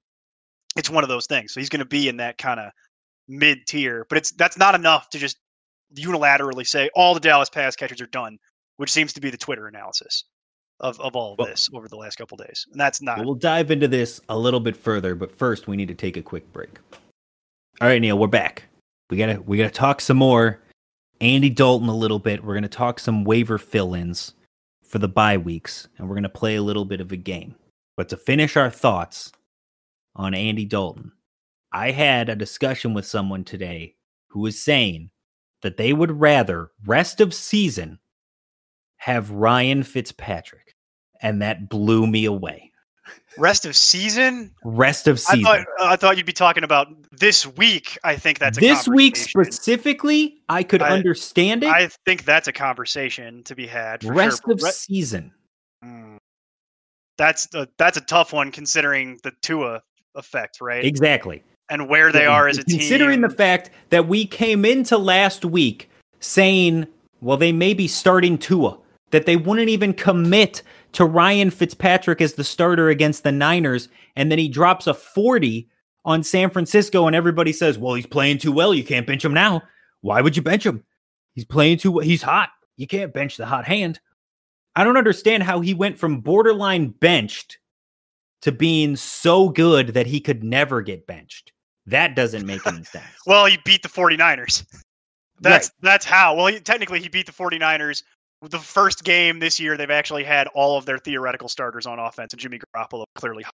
[0.76, 1.54] it's one of those things.
[1.54, 2.72] So he's going to be in that kind of
[3.28, 5.36] mid tier, but it's that's not enough to just
[5.94, 8.36] unilaterally say all the Dallas pass catchers are done,
[8.78, 10.24] which seems to be the Twitter analysis
[10.84, 12.66] of of all of Well- this over the last couple days.
[12.70, 15.88] And that's not We'll dive into this a little bit further, but first we need
[15.88, 16.78] to take a quick break.
[17.80, 18.64] All right, Neil, we're back.
[19.10, 20.60] We gotta we gotta talk some more
[21.20, 22.44] Andy Dalton a little bit.
[22.44, 24.34] We're gonna talk some waiver fill-ins
[24.86, 27.56] for the bye weeks, and we're gonna play a little bit of a game.
[27.96, 29.32] But to finish our thoughts
[30.14, 31.12] on Andy Dalton,
[31.72, 33.96] I had a discussion with someone today
[34.28, 35.10] who was saying
[35.62, 37.98] that they would rather rest of season
[38.98, 40.63] have Ryan Fitzpatrick,
[41.22, 42.70] and that blew me away.
[43.36, 44.50] rest of season.
[44.64, 45.44] Rest of I season.
[45.44, 47.98] thought I thought you'd be talking about this week.
[48.04, 51.68] I think that's a this week specifically, I could I- understand it.
[51.70, 54.02] I think that's a conversation to be had.
[54.02, 54.54] For Rest sure.
[54.54, 55.32] of Re- season.
[55.84, 56.18] Mm.
[57.18, 59.82] That's a, that's a tough one considering the Tua
[60.16, 60.84] effect, right?
[60.84, 61.42] Exactly.
[61.70, 62.78] and where they are as a team.
[62.78, 65.88] Considering the fact that we came into last week
[66.20, 66.86] saying,
[67.20, 68.78] well, they may be starting Tua,
[69.10, 70.62] that they wouldn't even commit
[70.94, 75.68] to Ryan Fitzpatrick as the starter against the Niners, and then he drops a 40
[76.04, 78.74] on San Francisco, and everybody says, well, he's playing too well.
[78.74, 79.62] You can't bench him now.
[80.00, 80.84] Why would you bench him?
[81.34, 82.04] He's playing too well.
[82.04, 82.50] He's hot.
[82.76, 84.00] You can't bench the hot hand.
[84.76, 87.58] I don't understand how he went from borderline benched
[88.42, 91.52] to being so good that he could never get benched.
[91.86, 93.06] That doesn't make any sense.
[93.26, 94.64] well, he beat the 49ers.
[95.40, 96.34] That's that's how.
[96.34, 98.02] Well, he, technically he beat the 49ers
[98.50, 102.32] the first game this year they've actually had all of their theoretical starters on offense
[102.32, 103.44] and Jimmy Garoppolo clearly.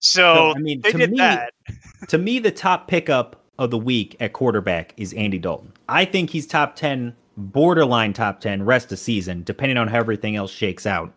[0.00, 1.52] So, So, I mean, they to did me- that.
[2.08, 5.72] to me, the top pickup of the week at quarterback is Andy Dalton.
[5.88, 10.36] I think he's top 10, borderline top 10 rest of season, depending on how everything
[10.36, 11.12] else shakes out.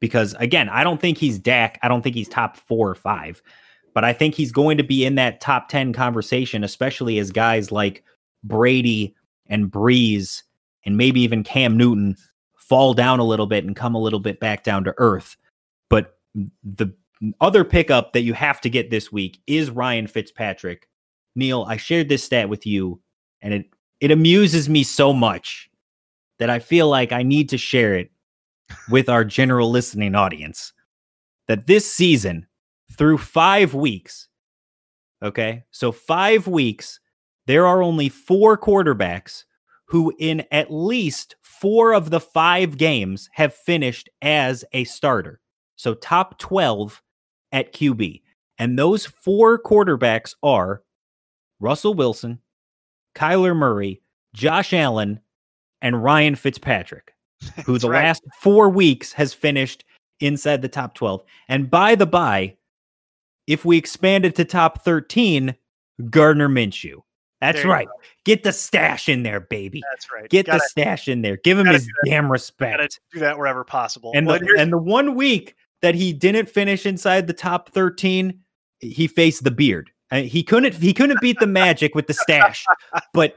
[0.00, 1.78] Because again, I don't think he's Dak.
[1.82, 3.40] I don't think he's top four or five,
[3.94, 7.72] but I think he's going to be in that top 10 conversation, especially as guys
[7.72, 8.04] like
[8.44, 9.14] Brady
[9.46, 10.42] and Brees
[10.86, 12.16] and maybe even Cam Newton
[12.56, 15.36] fall down a little bit and come a little bit back down to earth.
[15.90, 16.18] But
[16.64, 16.92] the
[17.40, 20.88] other pickup that you have to get this week is Ryan Fitzpatrick.
[21.34, 23.00] Neil, I shared this stat with you,
[23.42, 23.66] and it
[24.00, 25.70] it amuses me so much
[26.38, 28.10] that I feel like I need to share it
[28.90, 30.72] with our general listening audience.
[31.48, 32.46] That this season,
[32.98, 34.28] through five weeks,
[35.22, 37.00] okay, so five weeks,
[37.46, 39.44] there are only four quarterbacks
[39.86, 45.40] who, in at least four of the five games, have finished as a starter.
[45.76, 47.02] So top 12
[47.52, 48.22] at QB.
[48.58, 50.82] And those four quarterbacks are
[51.60, 52.40] Russell Wilson,
[53.14, 54.02] Kyler Murray,
[54.34, 55.20] Josh Allen,
[55.82, 57.12] and Ryan Fitzpatrick,
[57.64, 58.04] who That's the right.
[58.04, 59.84] last four weeks has finished
[60.20, 61.22] inside the top 12.
[61.48, 62.56] And by the by,
[63.46, 65.54] if we expand it to top 13,
[66.10, 67.02] Gardner Minshew.
[67.40, 67.88] That's There right.
[68.24, 69.82] Get the stash in there, baby.
[69.92, 70.28] That's right.
[70.28, 71.36] Get gotta, the stash in there.
[71.36, 73.00] Give him his damn gotta respect.
[73.12, 74.12] do that wherever possible.
[74.14, 78.40] And Well, the, and the one week that he didn't finish inside the top 13,
[78.80, 79.90] he faced the beard.
[80.10, 82.64] Uh, he couldn't he couldn't beat the magic with the stash,
[83.12, 83.36] but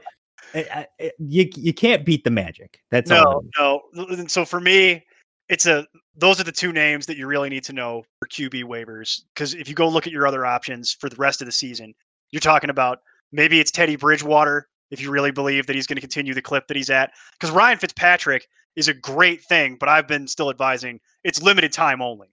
[0.54, 2.80] uh, uh, you you can't beat the magic.
[2.90, 3.42] That's all.
[3.58, 4.26] no, no.
[4.28, 5.04] So for me,
[5.48, 5.86] it's a
[6.16, 9.22] those are the two names that you really need to know for QB waivers.
[9.34, 11.92] Because if you go look at your other options for the rest of the season,
[12.30, 13.00] you're talking about
[13.32, 16.66] maybe it's Teddy Bridgewater if you really believe that he's going to continue the clip
[16.68, 17.12] that he's at.
[17.32, 22.02] Because Ryan Fitzpatrick is a great thing, but I've been still advising it's limited time
[22.02, 22.28] only.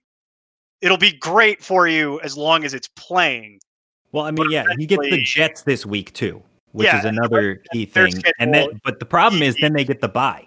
[0.80, 3.60] It'll be great for you as long as it's playing.
[4.12, 7.62] Well, I mean, yeah, he gets the Jets this week too, which Yeah, is another
[7.72, 8.14] key thing.
[8.38, 10.46] And then, but the problem is, then they get the bye.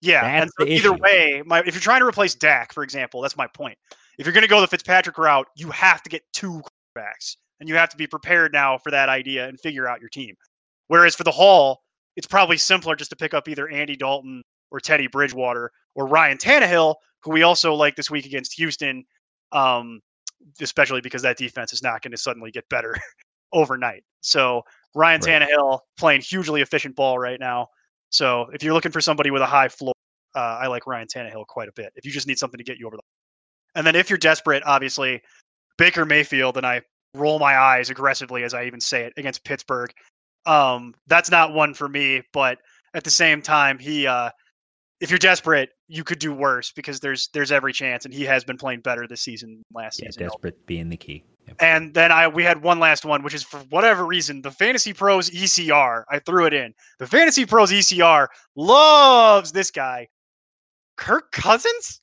[0.00, 1.02] Yeah, and so the either issue.
[1.02, 3.76] way, my if you're trying to replace Dak, for example, that's my point.
[4.18, 6.62] If you're going to go the Fitzpatrick route, you have to get two
[6.96, 10.08] quarterbacks, and you have to be prepared now for that idea and figure out your
[10.08, 10.34] team.
[10.88, 11.82] Whereas for the Hall,
[12.16, 16.38] it's probably simpler just to pick up either Andy Dalton or Teddy Bridgewater or Ryan
[16.38, 19.04] Tannehill, who we also like this week against Houston,
[19.52, 20.00] um,
[20.60, 22.94] especially because that defense is not going to suddenly get better
[23.52, 24.04] overnight.
[24.20, 24.62] So
[24.94, 25.42] Ryan Right.
[25.42, 27.68] Tannehill playing hugely efficient ball right now.
[28.10, 29.94] So if you're looking for somebody with a high floor,
[30.36, 31.92] uh, I like Ryan Tannehill quite a bit.
[31.96, 33.02] If you just need something to get you over the,
[33.74, 35.20] and then if you're desperate, obviously
[35.78, 36.82] Baker Mayfield, and I
[37.14, 39.90] roll my eyes aggressively as I even say it against Pittsburgh.
[40.46, 42.58] Um, that's not one for me, but
[42.94, 44.30] at the same time, he, uh,
[45.00, 48.44] if you're desperate, you could do worse because there's there's every chance, and he has
[48.44, 50.22] been playing better this season last Yeah, season.
[50.24, 51.24] desperate being the key.
[51.46, 51.56] Yep.
[51.60, 54.92] And then I we had one last one, which is for whatever reason, the Fantasy
[54.94, 56.04] Pros ECR.
[56.10, 56.72] I threw it in.
[56.98, 60.08] The Fantasy Pros ECR loves this guy,
[60.96, 62.00] Kirk Cousins.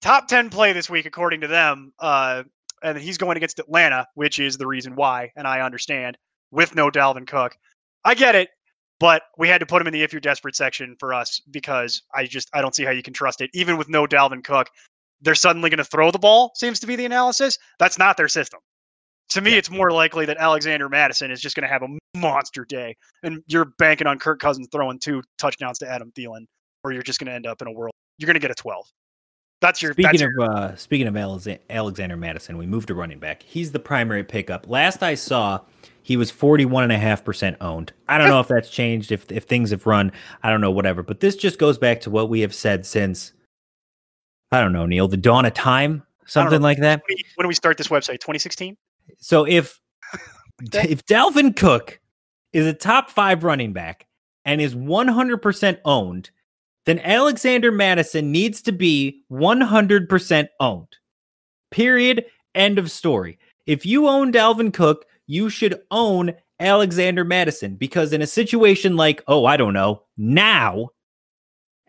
[0.00, 1.92] Top 10 play this week, according to them.
[1.98, 2.44] Uh,
[2.82, 5.30] and he's going against Atlanta, which is the reason why.
[5.36, 6.16] And I understand
[6.50, 7.56] with no Dalvin Cook.
[8.04, 8.48] I get it,
[8.98, 12.02] but we had to put him in the if you're desperate section for us because
[12.14, 13.50] I just I don't see how you can trust it.
[13.54, 14.68] Even with no Dalvin Cook,
[15.20, 17.58] they're suddenly going to throw the ball, seems to be the analysis.
[17.78, 18.60] That's not their system.
[19.30, 22.64] To me, it's more likely that Alexander Mattison is just going to have a monster
[22.64, 26.46] day, and you're banking on Kirk Cousins throwing two touchdowns to Adam Thielen,
[26.82, 27.92] or you're just going to end up in a world.
[28.18, 28.84] You're going to get a 12.
[29.60, 29.92] That's your.
[29.92, 31.16] Speaking that's of your, uh, speaking of
[31.70, 33.42] Alexander Mattison, we moved to running back.
[33.42, 34.68] He's the primary pickup.
[34.68, 35.60] Last I saw,
[36.02, 37.92] he was forty one and a half percent owned.
[38.08, 39.12] I don't know if that's changed.
[39.12, 40.70] If if things have run, I don't know.
[40.70, 41.02] Whatever.
[41.02, 43.32] But this just goes back to what we have said since.
[44.50, 45.08] I don't know, Neil.
[45.08, 47.02] The dawn of time, something like that.
[47.06, 48.20] when when we start this website?
[48.20, 48.76] 2016.
[49.18, 49.78] So if
[50.72, 52.00] if Dalvin Cook
[52.52, 54.06] is a top five running back
[54.44, 56.30] and is 100% owned,
[56.86, 60.96] then Alexander Mattison needs to be 100% owned.
[61.70, 62.24] Period.
[62.54, 63.38] End of story.
[63.66, 69.22] If you own Dalvin Cook, you should own Alexander Mattison because in a situation like,
[69.28, 70.90] oh, I don't know, now,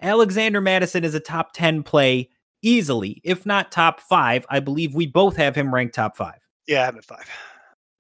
[0.02, 2.30] Alexander Mattison is a top 10 play
[2.62, 4.46] easily, if not top five.
[4.50, 6.40] I believe we both have him ranked top five.
[6.68, 7.30] Yeah, I'm at five.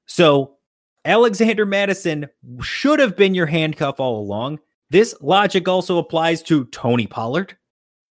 [0.05, 0.57] So
[1.05, 2.27] Alexander Madison
[2.61, 4.59] should have been your handcuff all along.
[4.91, 7.55] This logic also applies to Tony Pollard.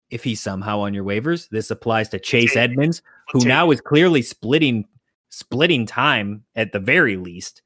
[0.09, 3.01] If he's somehow on your waivers, this applies to Chase Edmonds,
[3.33, 4.85] who now is clearly splitting
[5.27, 7.61] splitting time at the very least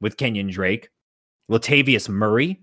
[0.00, 0.88] with Kenyan Drake.
[1.50, 2.62] Latavius Murray,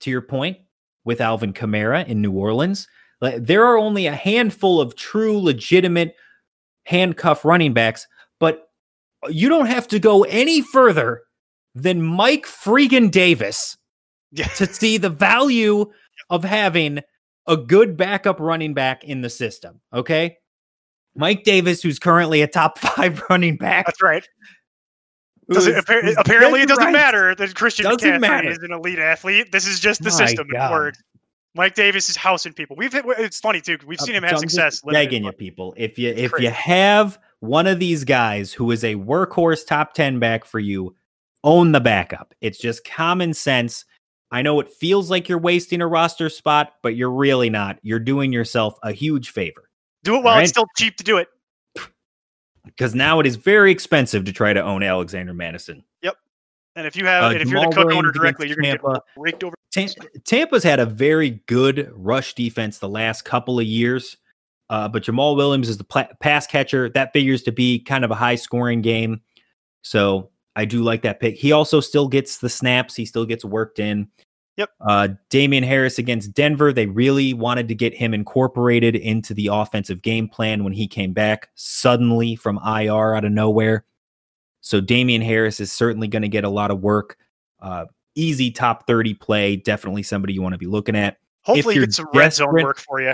[0.00, 0.58] to your point,
[1.06, 2.86] with Alvin Kamara in New Orleans.
[3.22, 6.14] There are only a handful of true, legitimate
[6.84, 8.06] handcuff running backs,
[8.38, 8.68] but
[9.30, 11.22] you don't have to go any further
[11.74, 13.78] than Mike Freakin Davis
[14.36, 14.46] Yeah.
[14.48, 15.90] to see the value
[16.30, 17.00] of having
[17.46, 19.80] a good backup running back in the system.
[19.92, 20.36] Okay.
[21.14, 23.86] Mike Davis, who's currently a top five running back.
[23.86, 24.26] That's right.
[25.48, 26.92] Does it, is- appar- apparently, it doesn't right.
[26.92, 28.50] matter that Christian Doesn't McCaffrey matter.
[28.50, 29.52] is an elite athlete.
[29.52, 30.48] This is just the My system.
[30.52, 30.72] God.
[30.72, 31.02] works.
[31.54, 32.76] Mike Davis is housing people.
[32.76, 33.78] We've hit, it's funny too.
[33.86, 34.82] We've seen him Uh, have so I'm just success.
[34.92, 38.96] Begging you, people, if you if you have one of these guys who is a
[38.96, 40.94] workhorse top ten back for you,
[41.44, 42.34] own the backup.
[42.42, 43.86] It's just common sense.
[44.30, 47.78] I know it feels like you're wasting a roster spot, but you're really not.
[47.82, 49.70] You're doing yourself a huge favor
[50.02, 50.42] Do it while Right.
[50.42, 51.28] it's still cheap to do it.
[52.64, 55.84] because now it is very expensive to try to own Alexander Mattison.
[56.02, 56.16] Yep.
[56.74, 58.72] And if you have, Uh, and if you're the Cook Williams owner directly, you're going
[58.72, 59.02] to get Tampa.
[59.16, 59.54] raked over.
[60.24, 64.16] Tampa's had a very good rush defense the last couple of years,
[64.70, 66.88] uh, but Jamaal Williams is the pla- pass catcher.
[66.88, 69.20] That figures to be kind of a high scoring game.
[69.82, 71.36] So I do like that pick.
[71.36, 74.08] He also still gets the snaps, he still gets worked in.
[74.56, 74.70] Yep.
[74.80, 76.72] Uh, Damien Harris against Denver.
[76.72, 81.12] They really wanted to get him incorporated into the offensive game plan when he came
[81.12, 83.84] back suddenly from IR out of nowhere.
[84.62, 87.18] So Damien Harris is certainly going to get a lot of work.
[87.60, 87.84] Uh,
[88.14, 89.56] easy top 30 play.
[89.56, 91.18] Definitely somebody you want to be looking at.
[91.42, 93.12] Hopefully, get some red zone work for you.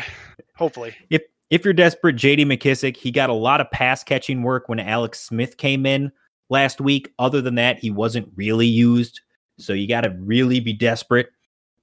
[0.57, 4.70] Hopefully, If if you're desperate, JD McKissic, he got a lot of pass catching work
[4.70, 6.11] when Alex Smith came in
[6.53, 7.13] last week.
[7.19, 9.21] Other than that, he wasn't really used.
[9.59, 11.31] So you got to really be desperate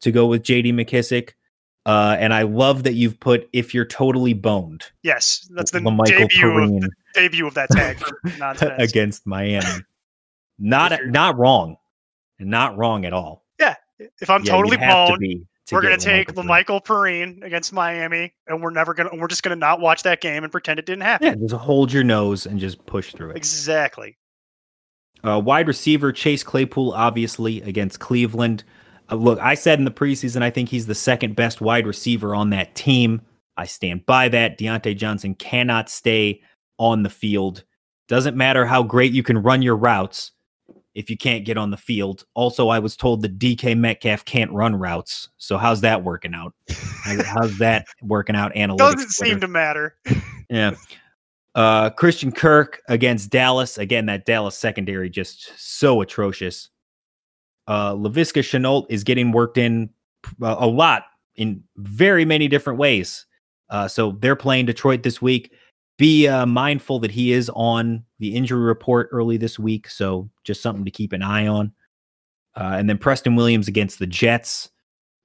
[0.01, 1.31] to go with JD McKissic.
[1.85, 4.85] Uh, and I love that you've put if you're totally boned.
[5.01, 8.01] Yes, that's the Michael debut of, the debut of that tag
[8.79, 9.65] against Miami.
[10.61, 11.77] Not not wrong.
[12.37, 13.45] Not wrong at all.
[13.61, 13.75] Yeah,
[14.19, 16.65] if I'm Yeah, totally you'd to boned, to we're gonna take Perine.
[16.65, 19.11] Lamical Perine against Miami, and we're never gonna.
[19.13, 21.27] We're just gonna not watch that game and pretend it didn't happen.
[21.27, 23.37] Yeah, just hold your nose and just push through it.
[23.37, 24.17] Exactly.
[25.23, 28.63] Uh, wide receiver Chase Claypool, obviously against Cleveland.
[29.11, 32.35] Uh, look, I said in the preseason, I think he's the second best wide receiver
[32.35, 33.21] on that team.
[33.57, 34.57] I stand by that.
[34.57, 36.41] Diontae Johnson cannot stay
[36.77, 37.63] on the field.
[38.07, 40.31] Doesn't matter how great you can run your routes
[40.95, 42.23] if you can't get on the field.
[42.33, 45.29] Also, I was told that DK Metcalf can't run routes.
[45.37, 46.53] So how's that working out?
[47.25, 48.53] How's that working out?
[48.53, 48.77] Analytics.
[48.77, 49.39] Doesn't seem Twitter?
[49.39, 49.95] to matter.
[50.49, 50.75] Yeah.
[51.55, 53.77] Uh, Christian Kirk against Dallas.
[53.77, 56.69] Again, that Dallas secondary just so atrocious.
[57.67, 59.89] Uh, Laviska Shenault is getting worked in
[60.41, 61.03] a lot
[61.35, 63.25] in very many different ways.
[63.69, 65.51] Uh, so they're playing Detroit this week.
[65.97, 69.89] Be uh, mindful that he is on the injury report early this week.
[69.89, 71.71] So just something to keep an eye on.
[72.55, 74.69] Uh, and then Preston Williams against the Jets.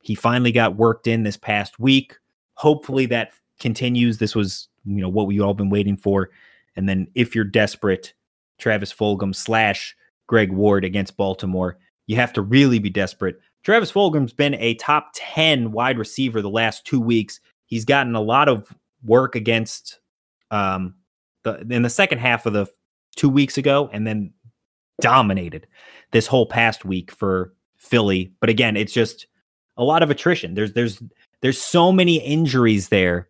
[0.02, 2.16] He finally got worked in this past week.
[2.54, 4.18] Hopefully that continues.
[4.18, 6.30] This was, you know, what we all been waiting for.
[6.76, 8.12] And then if you're desperate,
[8.58, 13.40] Travis Fulgham slash Greg Ward against Baltimore, you have to really be desperate.
[13.62, 17.40] Travis Fulgham's been a top 10 wide receiver the last two weeks.
[17.66, 18.74] He's gotten a lot of
[19.04, 20.00] work against
[20.50, 20.94] um
[21.42, 22.66] the in the second half of the
[23.16, 24.32] two weeks ago and then
[25.00, 25.66] dominated
[26.12, 28.32] this whole past week for Philly.
[28.40, 29.26] But again, it's just
[29.76, 30.54] a lot of attrition.
[30.54, 31.02] There's there's
[31.40, 33.28] there's so many injuries there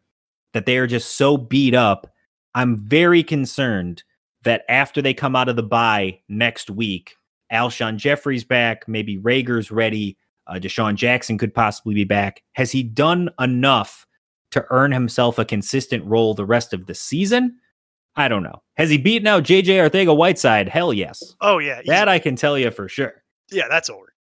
[0.55, 2.11] that they are just so beat up.
[2.55, 4.02] I'm very concerned
[4.44, 7.16] that after they come out of the bye next week,
[7.52, 12.42] Alshon Jeffery's back, maybe Reagor's ready, uh, DeSean Jackson could possibly be back.
[12.52, 14.07] Has he done enough
[14.52, 17.59] to earn himself a consistent role the rest of the season?
[18.16, 18.62] I don't know.
[18.76, 20.68] Has he beaten out JJ Arcega-Whiteside?
[20.68, 21.34] Hell yes.
[21.40, 21.88] Oh yeah, easy.
[21.88, 23.24] That I can tell you for sure.
[23.50, 24.14] yeah, that's over.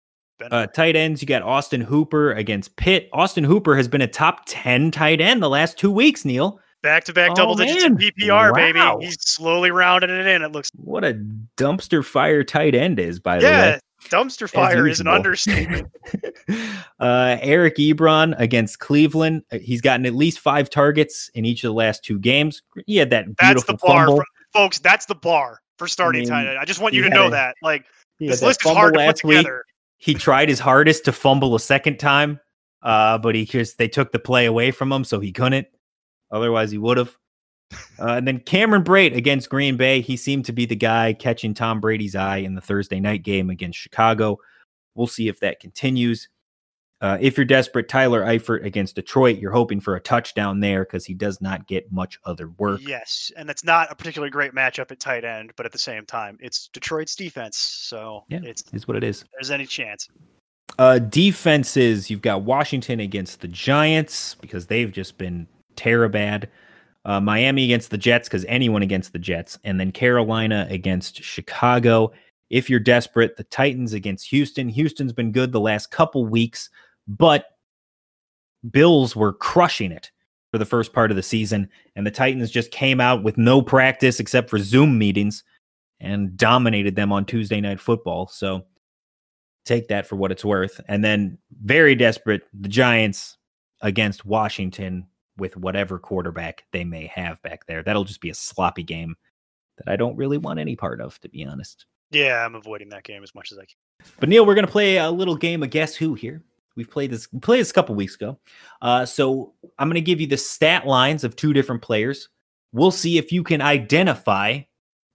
[0.50, 3.08] Uh, tight ends, you got Austin Hooper against Pitt.
[3.12, 6.58] Austin Hooper has been a top 10 tight end the last two weeks, Neil.
[6.82, 7.96] Back to back oh, double digits in.
[7.96, 8.52] PPR, Wow.
[8.98, 9.06] baby.
[9.06, 10.42] He's slowly rounding it in.
[10.42, 11.14] It looks What a
[11.56, 13.60] dumpster fire tight end is, by the yeah.
[13.72, 13.80] way.
[14.08, 15.88] Dumpster fire is an understatement.
[16.98, 19.42] uh, Eric Ebron against Cleveland.
[19.52, 22.62] Uh, He's gotten at least five targets in each of the last two games.
[22.86, 24.16] He had that That's beautiful the bar, fumble.
[24.16, 24.78] for, folks.
[24.80, 26.58] That's the bar for starting mean, tight end.
[26.58, 27.54] I just want you to know a- that.
[27.62, 27.84] Like
[28.18, 29.64] this list is hard to put together.
[29.66, 29.71] week.
[30.02, 32.40] He tried his hardest to fumble a second time,
[32.82, 35.68] uh, but he just they took the play away from him, so he couldn't.
[36.32, 37.16] Otherwise, he would have.
[38.00, 40.00] Uh, and then Cameron Brate against Green Bay.
[40.00, 43.48] He seemed to be the guy catching Tom Brady's eye in the Thursday night game
[43.48, 44.38] against Chicago.
[44.96, 46.28] We'll see if that continues.
[47.02, 51.04] Uh, if you're desperate, Tyler Eifert against Detroit, you're hoping for a touchdown there because
[51.04, 52.80] he does not get much other work.
[52.80, 56.06] Yes, and that's not a particularly great matchup at tight end, but at the same
[56.06, 58.38] time, it's Detroit's defense, so Yeah.
[58.44, 59.24] it's Is what it is.
[59.32, 60.08] there's any chance.
[60.78, 66.44] Uh, defenses, you've got Washington against the Giants because they've just been terribad.
[67.04, 72.12] Uh, Miami against the Jets because anyone against the Jets, and then Carolina against Chicago.
[72.48, 74.68] If you're desperate, the Titans against Houston.
[74.68, 76.70] Houston's been good the last couple weeks,
[77.06, 77.46] but
[78.70, 80.10] Bills were crushing it
[80.50, 83.62] for the first part of the season, and the Titans just came out with no
[83.62, 85.44] practice except for Zoom meetings
[86.00, 88.26] and dominated them on Tuesday Night Football.
[88.26, 88.64] So
[89.64, 90.80] take that for what it's worth.
[90.88, 93.38] And then very desperate, the Giants
[93.80, 95.06] against Washington
[95.38, 97.82] with whatever quarterback they may have back there.
[97.82, 99.16] That'll just be a sloppy game
[99.78, 101.86] that I don't really want any part of, to be honest.
[102.10, 104.10] Yeah, I'm avoiding that game as much as I can.
[104.20, 106.42] But Neil, we're gonna play a little game of guess who here.
[106.76, 108.38] We've played this we played this a couple weeks ago.
[108.80, 112.28] Uh, so I'm gonna give you the stat lines of two different players.
[112.72, 114.60] We'll see if you can identify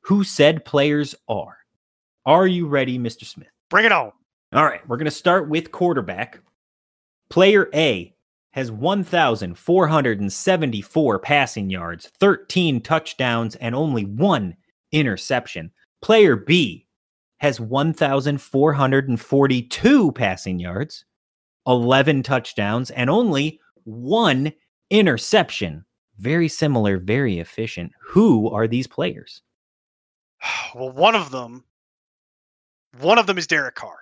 [0.02, 1.58] who said players are.
[2.26, 3.26] Are you ready, Mr.
[3.26, 3.50] Smith?
[3.70, 4.12] Bring it on.
[4.54, 6.40] All right, we're going to start with quarterback.
[7.30, 8.16] Player A
[8.52, 14.56] has 1,474 passing yards, 13 touchdowns, and only one
[14.94, 15.70] interception.
[16.02, 16.88] Player B
[17.40, 21.04] has 1,442 passing yards,
[21.68, 24.54] 11 touchdowns, and only one
[24.90, 25.86] interception.
[26.18, 27.92] Very similar, very efficient.
[28.02, 29.42] Who are these players?
[30.76, 31.64] Well, one of them,
[33.00, 33.98] one of them is Derek Carr,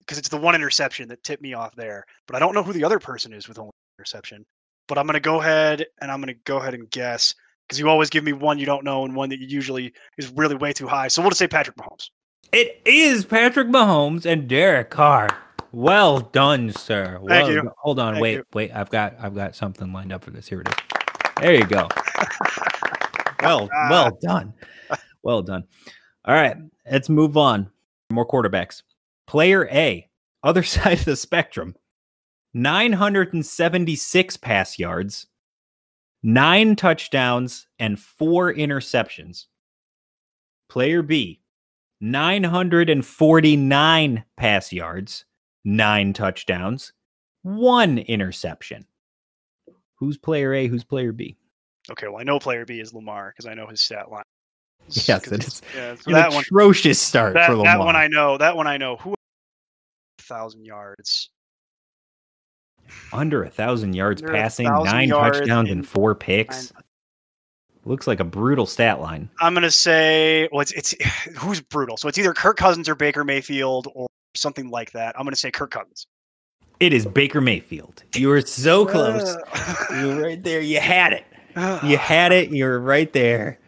[0.00, 2.04] because it's the one interception that tipped me off there.
[2.26, 4.44] But I don't know who the other person is with only one interception.
[4.88, 7.34] but I'm gonna go ahead and I'm gonna go ahead and guess
[7.66, 10.30] because you always give me one you don't know and one that you usually is
[10.36, 11.08] really way too high.
[11.08, 12.10] So we'll just say Patrick Mahomes.
[12.52, 15.36] It is Patrick Mahomes and Derek Carr.
[15.72, 17.18] Well done, sir.
[17.20, 17.70] Well you.
[17.78, 18.44] Hold on, Thank wait, you.
[18.54, 18.70] wait.
[18.72, 20.48] I've got I've got something lined up for this.
[20.48, 20.74] Here it is.
[21.40, 21.88] There you go.
[23.42, 23.88] well, ah.
[23.90, 24.54] well done.
[25.22, 25.64] Well done.
[26.24, 26.56] All right,
[26.90, 27.70] let's move on.
[28.10, 28.82] More quarterbacks.
[29.26, 30.08] Player A,
[30.42, 31.74] other side of the spectrum.
[32.54, 35.26] 976 pass yards,
[36.22, 39.44] nine touchdowns, and four interceptions.
[40.70, 41.42] Player B,
[42.00, 45.25] 949 pass yards,
[45.66, 46.92] nine touchdowns,
[47.42, 48.86] one interception.
[49.96, 50.66] Who's player A?
[50.68, 51.36] Who's player B?
[51.90, 54.22] Okay, well I know player B is Lamar because I know his stat line.
[54.88, 57.78] Yes, it it's- Yeah, so An that one, atrocious start that, for Lamar.
[57.78, 58.38] that one I know.
[58.38, 58.96] That one I know.
[58.96, 59.14] Who?
[60.20, 61.30] Thousand yards.
[63.12, 66.72] Under a thousand yards Under passing, thousand nine yards touchdowns, and four picks.
[67.84, 69.28] Looks like a brutal stat line.
[69.40, 70.94] I'm gonna say, well, it's it's
[71.36, 71.96] who's brutal.
[71.96, 74.06] So it's either Kirk Cousins or Baker Mayfield or
[74.36, 75.18] something like that.
[75.18, 76.06] I'm gonna say Kirk Cousins.
[76.78, 78.02] It is Baker Mayfield.
[78.14, 79.22] You were so close.
[79.34, 80.60] Uh, You were right there.
[80.60, 81.24] You had it.
[81.84, 82.50] You had it.
[82.50, 83.58] You were right there.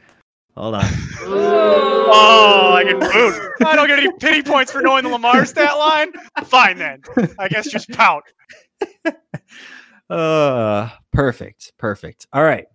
[0.57, 0.85] Hold on.
[1.23, 3.67] oh, I get booed.
[3.67, 6.13] I don't get any pity points for knowing the Lamar stat line.
[6.45, 7.03] Fine then.
[7.39, 8.25] I guess just pout.
[10.11, 12.27] Uh, perfect, perfect.
[12.33, 12.67] All right,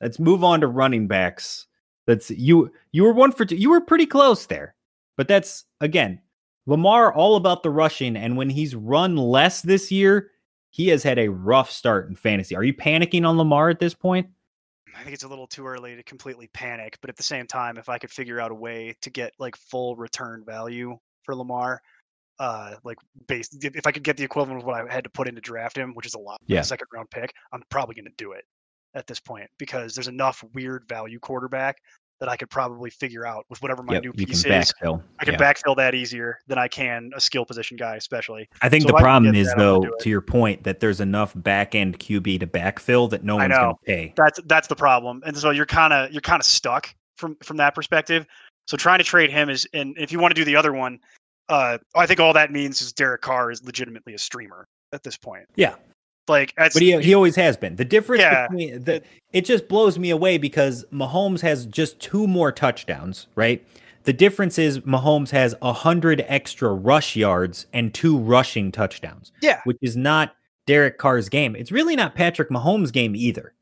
[0.00, 1.66] let's move on to running backs.
[2.06, 2.72] That's you.
[2.92, 3.56] You were one for two.
[3.56, 4.74] You were pretty close there,
[5.18, 6.20] but that's again
[6.68, 8.14] Lamar all about the rushing.
[8.14, 10.30] And when he's run less this year,
[10.68, 12.54] he has had a rough start in fantasy.
[12.54, 14.28] Are you panicking on Lamar at this point?
[14.94, 17.78] I think it's a little too early to completely panic, but at the same time,
[17.78, 21.80] if I could figure out a way to get like full return value for Lamar,
[22.38, 22.98] uh, like
[23.28, 25.34] based if if I could get the equivalent of what I had to put in
[25.36, 26.60] to draft him, which is a lot, Yeah.
[26.60, 28.44] a second round pick, I'm probably going to do it
[28.94, 31.78] at this point because there's enough weird value quarterback
[32.20, 34.72] that I could probably figure out with whatever my Yep, new piece is.
[34.72, 35.02] backfill.
[35.18, 35.40] I can Yeah.
[35.40, 38.48] backfill that easier than I can a skill position guy, especially.
[38.60, 39.92] I think so the if I can problem is that, though, it.
[40.00, 43.74] to your point, that there's enough back end QB to backfill that no one's going
[43.74, 44.12] to pay.
[44.16, 47.56] That's that's the problem, and so you're kind of you're kind of stuck from from
[47.58, 48.26] that perspective.
[48.66, 50.98] So trying to trade him is, and if you want to do the other one,
[51.48, 55.16] uh, I think all that means is Derek Carr is legitimately a streamer at this
[55.16, 55.44] point.
[55.56, 55.74] Yeah.
[56.28, 57.76] Like, But he, he always has been.
[57.76, 59.02] The difference Yeah, between the,
[59.32, 63.64] it just blows me away because Mahomes has just two more touchdowns, right?
[64.04, 69.60] The difference is Mahomes has a hundred extra rush yards and two rushing touchdowns, yeah,
[69.64, 70.34] which is not
[70.66, 71.54] Derek Carr's game.
[71.56, 73.52] It's really not Patrick Mahomes' game either.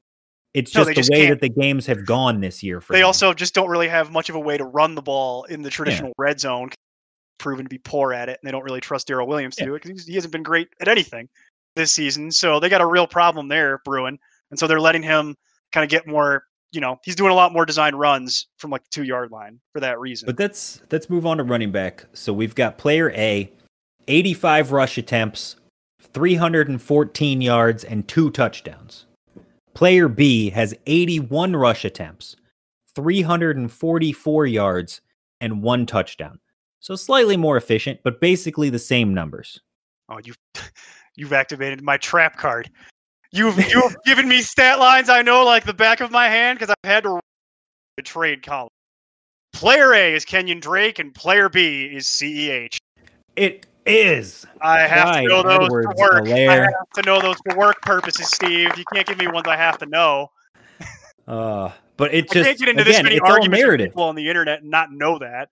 [0.55, 2.93] It's No, just the just way can't- that the games have gone this year for
[2.93, 3.07] they him.
[3.07, 5.71] also just don't really have much of a way to run the ball in the
[5.71, 6.71] traditional red zone.
[7.39, 9.67] Proven to be poor at it, and they don't really trust Daryl Williams to Yeah.
[9.67, 11.29] do it because he hasn't been great at anything
[11.77, 12.33] this season.
[12.33, 14.19] So they got a real problem there brewing,
[14.51, 15.37] and so they're letting him
[15.73, 16.45] kind of get more.
[16.73, 19.61] You know, he's doing a lot more design runs from like the two yard line
[19.73, 20.27] for that reason.
[20.27, 22.07] But let's let's move on to running back.
[22.13, 23.51] So we've got player A,
[24.09, 25.57] 85 rush attempts,
[26.13, 29.07] 314 yards, and two touchdowns.
[29.75, 32.37] Player B has 81 rush attempts,
[32.95, 35.01] 344 yards,
[35.41, 36.41] and one touchdown.
[36.81, 39.61] So slightly more efficient, but basically the same numbers.
[40.09, 40.39] Oh, you've
[41.17, 42.71] you've activated my trap card.
[43.33, 46.75] You've you've given me stat lines I know like the back of my hand because
[46.85, 47.21] I've had to
[47.99, 48.69] a trade column.
[49.53, 52.77] Player A is Kenyan Drake and player B is CEH.
[53.37, 54.47] It is.
[54.61, 56.29] I have Clyde to know those Edwards for work.
[56.29, 58.71] I have to know those for work purposes, Steve.
[58.77, 60.31] You can't give me ones I have to know.
[61.27, 63.89] Uh, but it I just can't get into this again, many arguments with narrative.
[63.89, 65.49] people on the internet and not know that.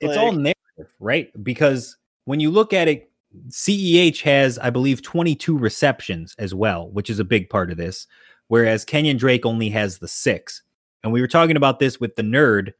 [0.00, 1.30] it's all narrative, right?
[1.42, 3.10] Because when you look at it,
[3.48, 8.06] CEH has, I believe, 22 receptions as well, which is a big part of this,
[8.48, 10.62] whereas Kenyan Drake only has the six.
[11.02, 12.72] And we were talking about this with the nerd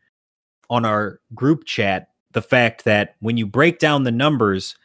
[0.71, 4.77] on our group chat the fact that when you break down the numbers,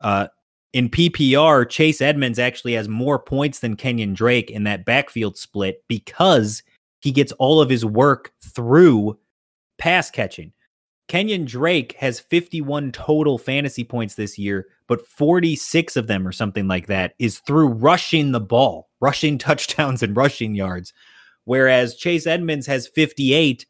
[0.00, 0.28] uh,
[0.72, 5.82] in PPR, Chase Edmonds actually has more points than Kenyan Drake in that backfield split
[5.88, 6.62] because
[7.00, 9.18] he gets all of his work through
[9.78, 10.52] pass catching.
[11.10, 16.68] Kenyan Drake has 51 total fantasy points this year, but 46 of them or something
[16.68, 20.92] like that is through rushing the ball, rushing touchdowns and rushing yards.
[21.46, 23.66] Whereas Chase Edmonds has 58,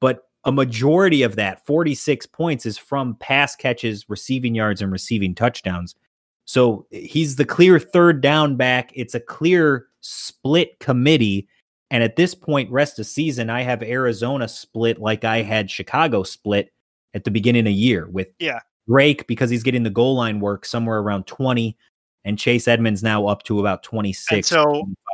[0.00, 5.34] but a majority of that, 46 points, is from pass catches, receiving yards, and receiving
[5.34, 5.96] touchdowns.
[6.44, 8.92] So he's the clear third down back.
[8.94, 11.48] It's a clear split committee.
[11.90, 16.22] And at this point, rest of season, I have Arizona split like I had Chicago
[16.22, 16.70] split
[17.14, 18.60] at the beginning of year with Yeah.
[18.88, 21.76] Drake because he's getting the goal line work somewhere around 20
[22.26, 24.64] and Chase Edmonds now up to about 26, so-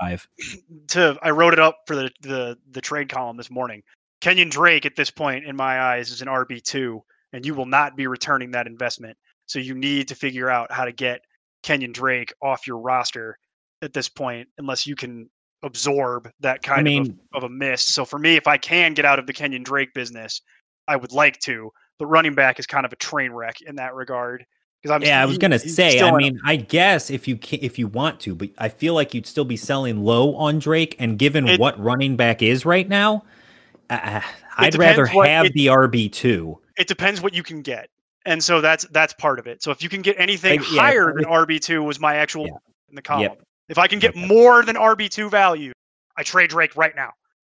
[0.00, 0.28] 25.
[0.88, 3.82] to I wrote it up for the the the trade column this morning.
[4.20, 7.66] Kenyan Drake at this point in my eyes is an RB two, and you will
[7.66, 9.16] not be returning that investment.
[9.46, 11.20] So you need to figure out how to get
[11.64, 13.38] Kenyan Drake off your roster
[13.82, 15.28] at this point, unless you can
[15.62, 17.82] absorb that kind I of, a, of a miss.
[17.82, 20.40] So for me, if I can get out of the Kenyan Drake business,
[20.86, 21.70] I would like to.
[22.00, 24.46] But running back is kind of a train wreck in that regard.
[24.82, 26.00] Because I'm Yeah, I was gonna say.
[26.00, 28.94] I a- mean, I guess if you can, if you want to, but I feel
[28.94, 30.96] like you'd still be selling low on Drake.
[30.98, 33.22] And given It- what running back is right now,
[33.90, 34.22] uh,
[34.56, 36.58] I'd rather have it- the RB two.
[36.78, 37.90] it depends what you can get
[38.24, 40.80] and so that's that's part of it so if you can get anything Like, yeah,
[40.80, 42.52] higher than rb2 was my actual Yeah.
[42.88, 43.42] in the column Yep.
[43.68, 44.26] if i can get Okay.
[44.26, 45.72] more than rb2 value
[46.16, 47.10] i trade drake right now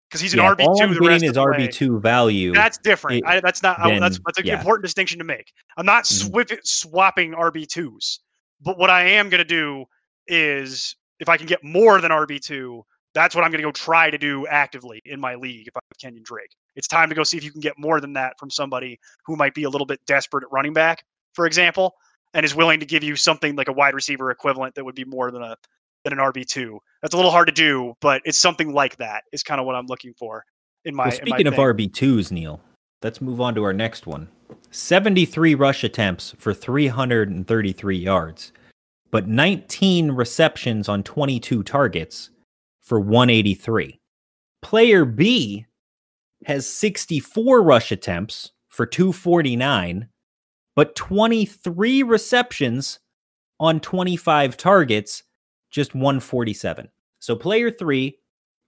[0.10, 1.34] because he's an Yeah, rb2 all I'm the rest is.
[1.38, 2.54] RB two value.
[2.54, 4.58] that's different it- I, that's not I, that's that's an yeah.
[4.58, 6.32] important distinction to make i'm not Mhm.
[6.32, 8.20] swip, swapping rb2s
[8.62, 9.86] but what i am going to do
[10.28, 12.82] is if i can get more than rb2
[13.14, 15.80] that's what i'm going to go try to do actively in my league if i
[15.84, 18.34] have kenyan drake it's time to go see if you can get more than that
[18.40, 21.04] from somebody who might be a little bit desperate at running back
[21.34, 21.94] for example
[22.34, 25.06] and is willing to give you something like a wide receiver equivalent that would be
[25.06, 25.56] more than a
[26.10, 26.78] than an RB2.
[27.02, 29.76] That's a little hard to do, but it's something like that is kind of what
[29.76, 30.44] I'm looking for
[30.86, 31.66] in my well, in my speaking of thing.
[31.66, 32.62] RB twos, Neil,
[33.02, 34.28] let's move on to our next one.
[34.72, 38.52] Seventy three rush attempts for three hundred and thirty three yards,
[39.12, 42.30] but nineteen receptions on twenty two targets
[42.82, 44.00] for one eighty three.
[44.62, 45.66] Player B
[46.46, 50.08] has 64 rush attempts for 249,
[50.76, 53.00] but 23 receptions
[53.60, 55.24] on 25 targets,
[55.70, 56.90] just 147.
[57.20, 58.18] So player three,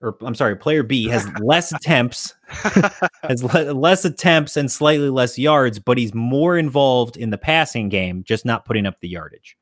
[0.02, 2.34] or I'm sorry, player B has less attempts,
[3.24, 7.90] has le- less attempts and slightly less yards, but he's more involved in the passing
[7.90, 9.58] game, just not putting up the yardage.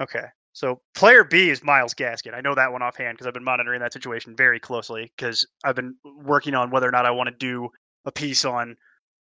[0.00, 0.24] Okay.
[0.52, 2.34] So player B is Myles Gaskin.
[2.34, 5.76] I know that one offhand because I've been monitoring that situation very closely because I've
[5.76, 7.68] been working on whether or not I want to do
[8.04, 8.76] a piece on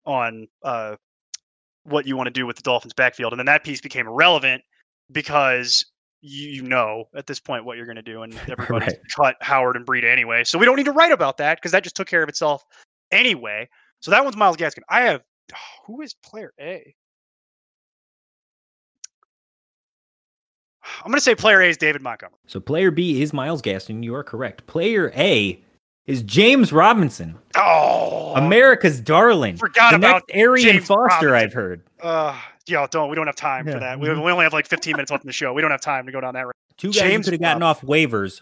[0.05, 0.95] on uh,
[1.83, 4.63] what you want to do with the Dolphins backfield, and then that piece became irrelevant
[5.11, 5.85] because
[6.21, 8.99] you, you know at this point what you're going to do, and everybody's Right.
[9.15, 11.83] cut Howard and Breida anyway, so we don't need to write about that because that
[11.83, 12.63] just took care of itself
[13.11, 13.67] anyway.
[14.01, 14.81] So that one's Myles Gaskin.
[14.89, 15.21] I have
[15.85, 16.93] who is player A?
[21.03, 22.37] I'm going to say player A is David Montgomery.
[22.47, 24.01] So player B is Miles Gaston.
[24.03, 24.65] You are correct.
[24.65, 25.61] Player A
[26.07, 29.57] is James Robinson, Oh, America's darling.
[29.57, 31.27] forgot the about next Arian James Foster.
[31.27, 31.33] Robinson.
[31.35, 31.83] I've heard.
[32.01, 33.09] Uh, yeah, don't.
[33.09, 33.99] We don't have time Yeah, for that.
[33.99, 34.23] We, mhm.
[34.23, 35.53] we only have like 15 minutes left in the show.
[35.53, 36.53] We don't have time to go down that road.
[36.77, 38.41] Two guys James who could have gotten off waivers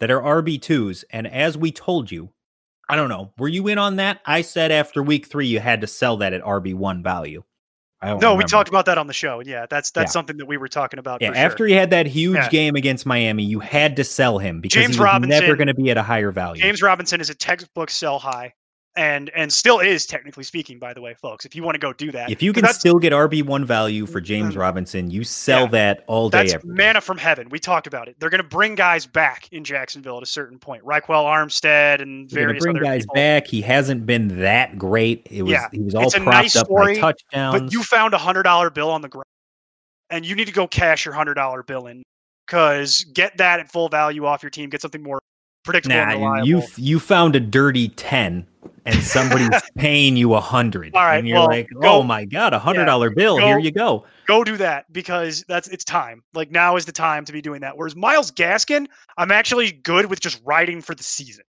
[0.00, 2.30] that are RB twos, and as we told you,
[2.88, 3.32] I don't know.
[3.38, 4.20] Were you in on that?
[4.26, 7.42] I said after week three you had to sell that at RB one value.
[8.02, 9.40] I don't No, we talked about that on the show.
[9.40, 10.12] and Yeah, that's that's Yeah.
[10.12, 11.22] something that we were talking about.
[11.22, 11.44] Yeah, for sure.
[11.46, 12.48] after he had that huge Yeah.
[12.50, 15.74] game against Miami, you had to sell him because James he was never going to
[15.74, 16.60] be at a higher value.
[16.60, 18.52] James Robinson is a textbook sell high,
[18.96, 20.78] and and still is technically speaking.
[20.78, 22.98] By the way, folks, if you want to go do that, if you can still
[22.98, 24.58] get RB one value for James Mm.
[24.58, 25.66] Robinson, you sell Yeah.
[25.68, 26.38] that all day.
[26.38, 26.74] that's every day.
[26.76, 27.48] manna from heaven.
[27.50, 28.16] We talked about it.
[28.20, 30.84] They're going to bring guys back in Jacksonville at a certain point.
[30.84, 33.14] Ryquell Armstead and They're various bring guys people.
[33.14, 33.46] back.
[33.48, 35.26] He hasn't been that great.
[35.30, 37.60] It was Yeah, he was all it's a propped nice up story, by touchdowns.
[37.62, 39.24] But you found a hundred dollar bill on the ground,
[40.10, 42.02] and you need to go cash your hundred dollar bill in
[42.46, 44.70] because get that at full value off your team.
[44.70, 45.18] Get something more
[45.64, 48.46] predictable Nah, you you found a dirty ten,
[48.84, 50.94] and somebody's paying you a hundred.
[50.94, 53.38] All right, and you're well, like, go- oh my god, a hundred dollar bill.
[53.38, 54.04] Here you go.
[54.26, 56.22] go do that because that's it's time.
[56.34, 57.76] Like now is the time to be doing that.
[57.76, 58.86] Whereas Myles Gaskin,
[59.18, 61.44] I'm actually good with just riding for the season.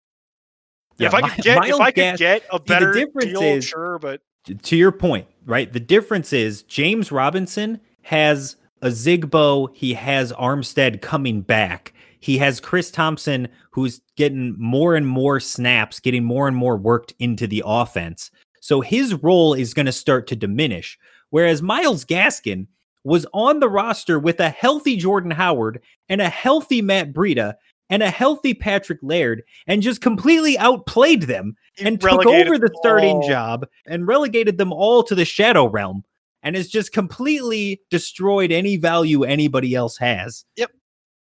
[0.98, 3.64] Yeah, if I could get if I could Gas- get a better difference deal, is-
[3.64, 4.20] sure, but
[4.62, 5.72] to your point, right?
[5.72, 11.92] The difference is James Robinson has Ozigbo, he has Armstead coming back.
[12.22, 17.12] He has Chris Thompson who's getting more and more snaps, getting more and more worked
[17.18, 18.30] into the offense.
[18.60, 20.96] So his role is going to start to diminish.
[21.30, 22.68] Whereas Myles Gaskin
[23.02, 27.54] was on the roster with a healthy Jordan Howard and a healthy Matt Breida
[27.90, 32.70] and a healthy Patrick Laird and just completely outplayed them he and took over the
[32.76, 33.28] starting all.
[33.28, 36.04] job and relegated them all to the shadow realm
[36.44, 40.44] and has just completely destroyed any value anybody else has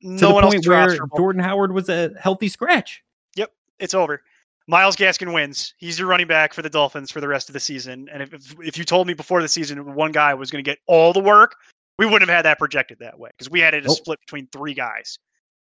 [0.02, 0.98] to No the one else point where.
[1.16, 3.04] Jordan Howard was a healthy scratch.
[3.36, 4.22] Yep, it's over.
[4.68, 5.74] Myles Gaskin wins.
[5.78, 8.08] He's your running back for the Dolphins for the rest of the season.
[8.12, 10.80] And if if, you told me before the season one guy was going to get
[10.88, 11.56] all the work,
[11.98, 14.48] we wouldn't have had that projected that way because we had it a split between
[14.48, 15.18] three guys,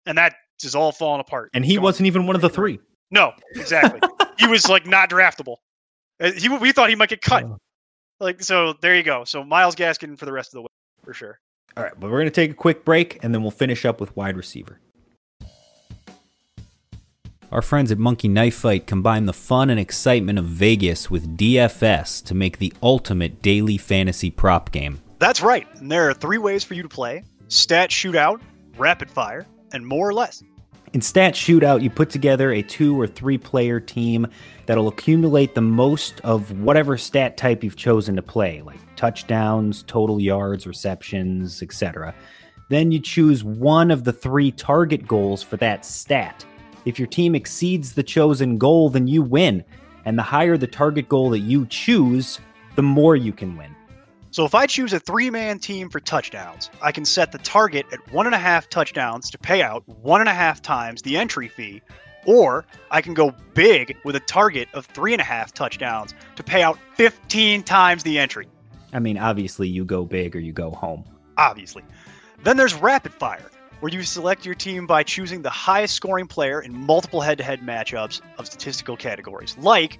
[0.05, 1.51] and that is all falling apart.
[1.53, 2.79] And he wasn't even one of the three.
[3.11, 4.01] No, exactly.
[4.39, 5.57] he was like not draftable.
[6.19, 7.45] Uh, He we thought he might get cut.
[8.19, 9.23] Like so, there you go.
[9.23, 10.67] So Myles Gaskin for the rest of the way
[11.03, 11.39] for sure.
[11.77, 14.01] All right, but we're going to take a quick break and then we'll finish up
[14.01, 14.79] with wide receiver.
[17.51, 22.25] Our friends at Monkey Knife Fight combine the fun and excitement of Vegas with DFS
[22.25, 25.01] to make the ultimate daily fantasy prop game.
[25.19, 25.67] That's right.
[25.75, 28.41] And there are three ways for you to play stat shootout,
[28.75, 30.43] rapid fire, and more or less.
[30.93, 34.25] In Stat Shootout, you put together a two or three player team
[34.67, 40.17] that'll accumulate the most of whatever stat type you've chosen to play, like touchdowns, total
[40.17, 42.15] yards, receptions, etc.
[42.69, 46.45] Then you choose one of the three target goals for that stat.
[46.85, 49.65] If your team exceeds the chosen goal, then you win.
[50.05, 52.39] And the higher the target goal that you choose,
[52.77, 53.76] the more you can win.
[54.37, 57.87] So if I choose a three man team for touchdowns, I can set the target
[57.91, 61.17] at one and a half touchdowns to pay out one and a half times the
[61.17, 61.81] entry fee,
[62.23, 66.43] or I can go big with a target of three and a half touchdowns to
[66.43, 68.47] pay out 15 times the entry,
[68.93, 71.03] I mean, obviously, you go big or you go home.
[71.37, 71.83] obviously.
[72.43, 76.61] Then there's rapid fire, where you select your team by choosing the highest scoring player
[76.61, 79.97] in multiple head to head matchups of statistical categories, like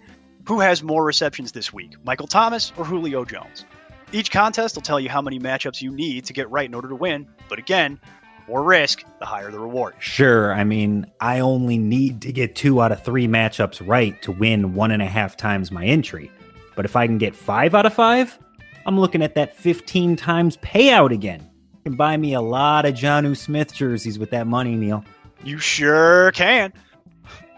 [0.48, 3.66] who has more receptions this week, Michael Thomas or Julio Jones.
[4.12, 6.88] Each contest will tell you how many matchups you need to get right in order
[6.88, 8.00] to win, but again,
[8.48, 9.96] more risk, the higher the reward.
[10.00, 14.32] Sure, I mean, I only need to get two out of three matchups right to
[14.32, 16.32] win one and a half times my entry.
[16.76, 18.40] But if I can get five out of five,
[18.86, 21.42] I'm looking at that 15 times payout again.
[21.74, 25.04] You can buy me a lot of Jonnu Smith jerseys with that money, Neil.
[25.44, 26.72] You sure can.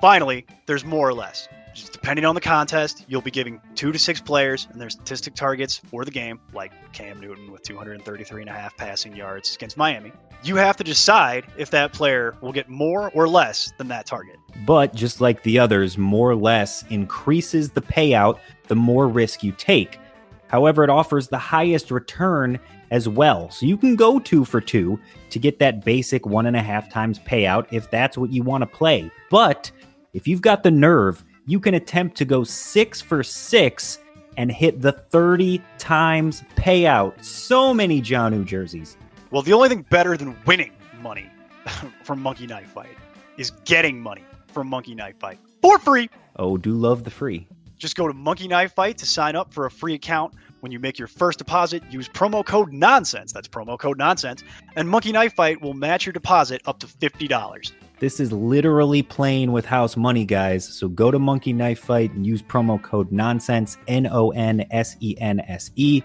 [0.01, 1.47] Finally, there's more or less.
[1.73, 5.35] Just depending on the contest, you'll be giving two to six players and their statistic
[5.35, 9.77] targets for the game, like Cam Newton with 233 and a half passing yards against
[9.77, 10.11] Miami.
[10.43, 14.37] You have to decide if that player will get more or less than that target.
[14.65, 19.51] But just like the others, more or less increases the payout the more risk you
[19.51, 19.99] take.
[20.47, 22.59] However, it offers the highest return
[22.91, 23.51] as well.
[23.51, 24.99] So you can go two for two
[25.29, 28.63] to get that basic one and a half times payout if that's what you want
[28.63, 29.11] to play.
[29.29, 29.71] But
[30.13, 33.97] if you've got the nerve, you can attempt to go six for six
[34.37, 37.23] and hit the 30 times payout.
[37.23, 38.97] So many Jonnu jerseys.
[39.31, 40.71] Well, the only thing better than winning
[41.01, 41.27] money
[42.03, 42.95] from Monkey Knife Fight
[43.37, 44.23] is getting money
[44.53, 46.07] from Monkey Knife Fight for free.
[46.35, 47.47] Oh, do love the free.
[47.79, 50.35] Just go to Monkey Knife Fight to sign up for a free account.
[50.59, 53.33] When you make your first deposit, use promo code NONSENSE.
[53.33, 54.43] That's promo code NONSENSE.
[54.75, 57.71] And Monkey Knife Fight will match your deposit up to $50.
[57.99, 60.65] This is literally playing with house money, guys.
[60.65, 64.95] So go to Monkey Knife Fight and use promo code nonsense, N O N S
[65.01, 66.01] E N S E,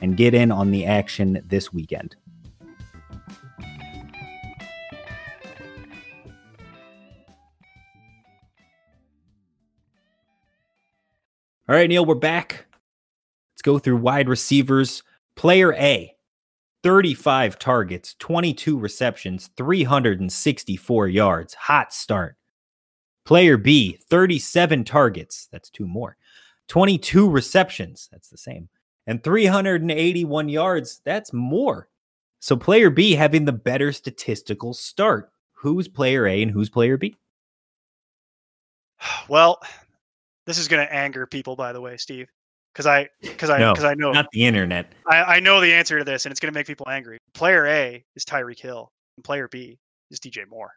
[0.00, 2.16] and get in on the action this weekend.
[11.66, 12.66] All right, Neil, we're back.
[13.52, 15.02] Let's go through wide receivers.
[15.34, 16.13] Player A,
[16.84, 21.54] 35 targets, 22 receptions, 364 yards.
[21.54, 22.36] Hot start.
[23.24, 25.48] Player B, 37 targets.
[25.50, 26.18] That's two more.
[26.68, 28.10] 22 receptions.
[28.12, 28.68] That's the same.
[29.06, 31.00] And 381 yards.
[31.04, 31.88] That's more.
[32.40, 35.32] So player B having the better statistical start.
[35.52, 37.16] Who's player A and who's player B?
[39.28, 39.58] Well,
[40.44, 42.28] this is going to anger people, by the way, Steve,
[42.74, 44.92] because I because I No, because I know Not the internet.
[45.10, 47.18] I, I know the answer to this, and it's going to make people angry.
[47.32, 49.78] Player A is Tyreek Hill, and player B
[50.10, 50.72] is DJ Moore.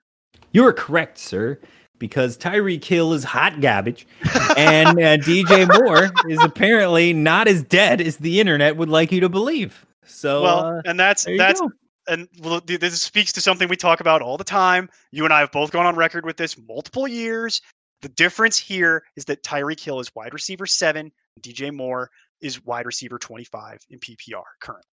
[0.51, 1.59] You are correct, sir,
[1.97, 4.07] because Tyreek Hill is hot garbage,
[4.55, 9.19] and uh, DJ Moore is apparently not as dead as the internet would like you
[9.21, 9.85] to believe.
[10.05, 11.71] So, well, uh, and that's that's go.
[12.07, 14.89] and well, this speaks to something we talk about all the time.
[15.11, 17.61] You and I have both gone on record with this multiple years.
[18.01, 21.11] The difference here is that Tyreek Hill is wide receiver seven, and
[21.41, 22.09] DJ Moore
[22.41, 24.89] is wide receiver 25 in PPR currently.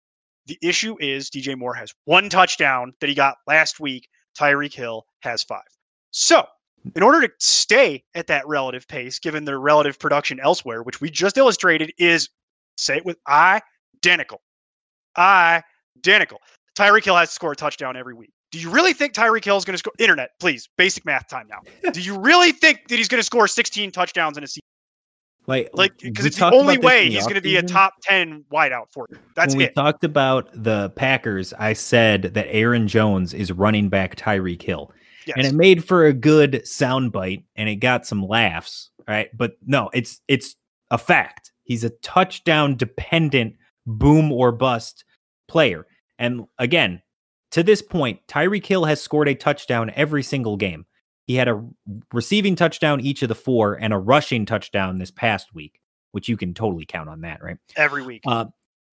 [0.46, 4.08] The issue is DJ Moore has one touchdown that he got last week.
[4.38, 5.62] Tyreek Hill has five.
[6.10, 6.44] So,
[6.96, 11.10] in order to stay at that relative pace, given their relative production elsewhere, which we
[11.10, 12.28] just illustrated is,
[12.76, 14.40] say it with identical,
[15.16, 16.40] identical.
[16.76, 18.32] Tyreek Hill has to score a touchdown every week.
[18.50, 19.92] Do you really think Tyreek Hill is going to score?
[19.98, 21.90] Internet, please, basic math time now.
[21.92, 24.62] Do you really think that he's going to score 16 touchdowns in a season?
[25.50, 28.44] Like, Like, because it's the only way the he's going to be a top 10
[28.52, 29.18] wideout for you.
[29.34, 29.74] That's when we it.
[29.74, 34.92] talked about the Packers, I said that Aaron Jones is running back Tyreek Hill.
[35.26, 35.36] Yes.
[35.36, 39.90] and it made for a good soundbite and it got some laughs right but no
[39.92, 40.56] it's it's
[40.90, 45.04] a fact he's a touchdown dependent boom or bust
[45.46, 45.86] player
[46.18, 47.02] and again
[47.50, 50.86] to this point Tyreek Hill has scored a touchdown every single game
[51.26, 51.64] he had a
[52.12, 55.80] receiving touchdown each of the four and a rushing touchdown this past week
[56.12, 58.22] which you can totally count on that right every week.
[58.26, 58.46] uh,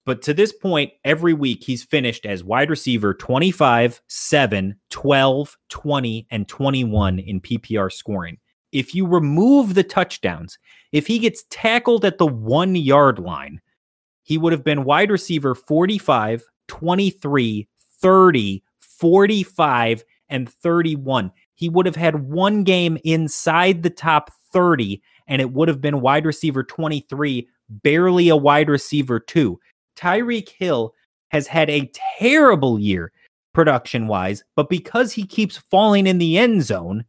[0.06, 6.28] But to this point, every week he's finished as wide receiver 25, 7, 12, 20,
[6.32, 8.38] and 21 in PPR scoring.
[8.72, 10.58] If you remove the touchdowns,
[10.92, 13.62] if he gets tackled at the one yard line,
[14.24, 17.68] he would have been wide receiver 45, 23,
[18.02, 21.32] 30, 45, and 31.
[21.58, 26.02] He would have had one game inside the top 30, and it would have been
[26.02, 29.60] wide receiver 23, barely a wide receiver two.
[29.98, 30.94] Tyreek Hill
[31.30, 33.12] has had a terrible year
[33.54, 37.04] production wise, but because he keeps falling in the end zone,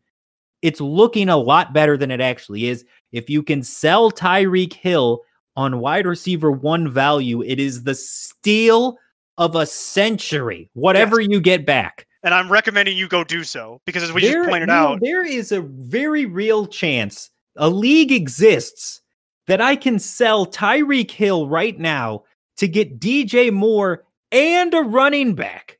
[0.62, 2.86] it's looking a lot better than it actually is.
[3.12, 5.20] If you can sell Tyreek Hill
[5.56, 8.96] on wide receiver one value, it is the steal
[9.36, 12.06] of a century, whatever you get back.
[12.22, 15.24] And I'm recommending you go do so because, as we There- just pointed out, there
[15.24, 19.00] is a very real chance a league exists
[19.46, 22.24] that I can sell Tyreek Hill right now
[22.58, 25.78] to get DJ Moore and a running back.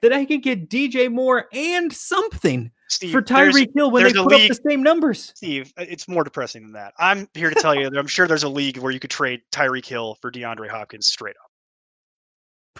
[0.00, 4.32] That I can get DJ Moore and something Steve, for Tyreek Hill when they put
[4.32, 5.32] up the same numbers.
[5.34, 6.94] Steve, it's more depressing than that.
[6.98, 9.40] I'm here to tell you that I'm sure there's a league where you could trade
[9.50, 11.47] Tyreek Hill for DeAndre Hopkins straight up.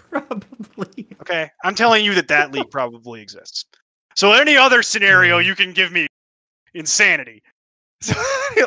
[0.09, 1.07] Probably.
[1.21, 3.65] Okay, I'm telling you that that league probably exists.
[4.15, 6.07] So any other scenario you can give me,
[6.73, 7.41] insanity.
[8.01, 8.15] So,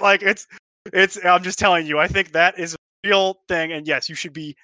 [0.03, 0.47] like it's
[0.93, 1.19] it's.
[1.25, 1.99] I'm just telling you.
[1.99, 4.55] I think that is a real thing, and yes, you should be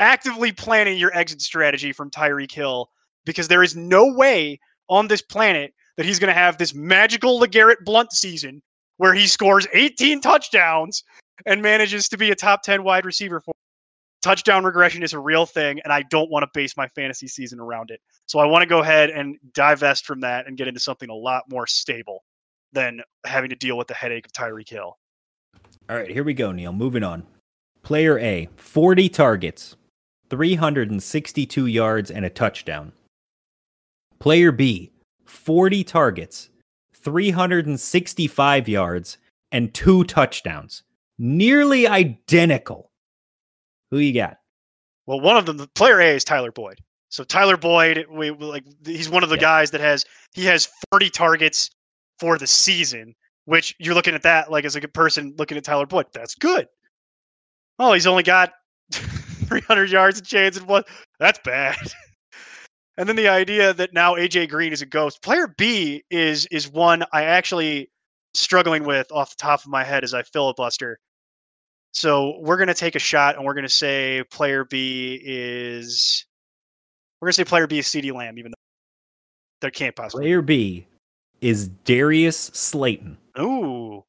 [0.00, 2.90] actively planning your exit strategy from Tyreek Hill
[3.24, 4.58] because there is no way
[4.88, 8.62] on this planet that he's going to have this magical LeGarrette Blunt season
[8.96, 11.04] where he scores 18 touchdowns
[11.44, 13.54] and manages to be a top 10 wide receiver for
[14.22, 17.60] touchdown regression is a real thing and I don't want to base my fantasy season
[17.60, 18.00] around it.
[18.26, 21.14] So I want to go ahead and divest from that and get into something a
[21.14, 22.24] lot more stable
[22.72, 24.98] than having to deal with the headache of Tyreek Hill.
[25.88, 26.72] All right, here we go, Neil.
[26.72, 27.24] Moving on.
[27.82, 29.76] Player A, 40 targets,
[30.30, 32.92] 362 yards, and a touchdown.
[34.18, 34.90] Player B,
[35.24, 36.50] 40 targets,
[36.94, 39.18] 365 yards,
[39.52, 40.82] and two touchdowns.
[41.18, 42.85] Nearly identical.
[43.90, 44.36] Who you got?
[45.06, 46.80] Well, one of them, the player A is Tyler Boyd.
[47.08, 49.42] So Tyler Boyd, we like he's one of the Yeah.
[49.42, 51.70] guys that has he has 40 targets
[52.18, 53.14] for the season,
[53.44, 56.06] which you're looking at that like as a good person looking at Tyler Boyd.
[56.12, 56.66] That's good.
[57.78, 58.52] Oh, he's only got
[58.90, 60.88] 300 yards and chains and what?
[61.20, 61.76] That's bad.
[62.98, 65.22] and then the idea that now AJ Green is a ghost.
[65.22, 67.90] Player B is is one I actually
[68.34, 70.98] struggling with off the top of my head as I filibuster.
[71.96, 76.26] So we're gonna take a shot and we're gonna say player B is
[77.18, 80.24] we're gonna say player B is CeeDee Lamb, even though there can't possibly.
[80.26, 80.86] Player B
[81.40, 83.16] is Darius Slayton.
[83.40, 84.04] Ooh,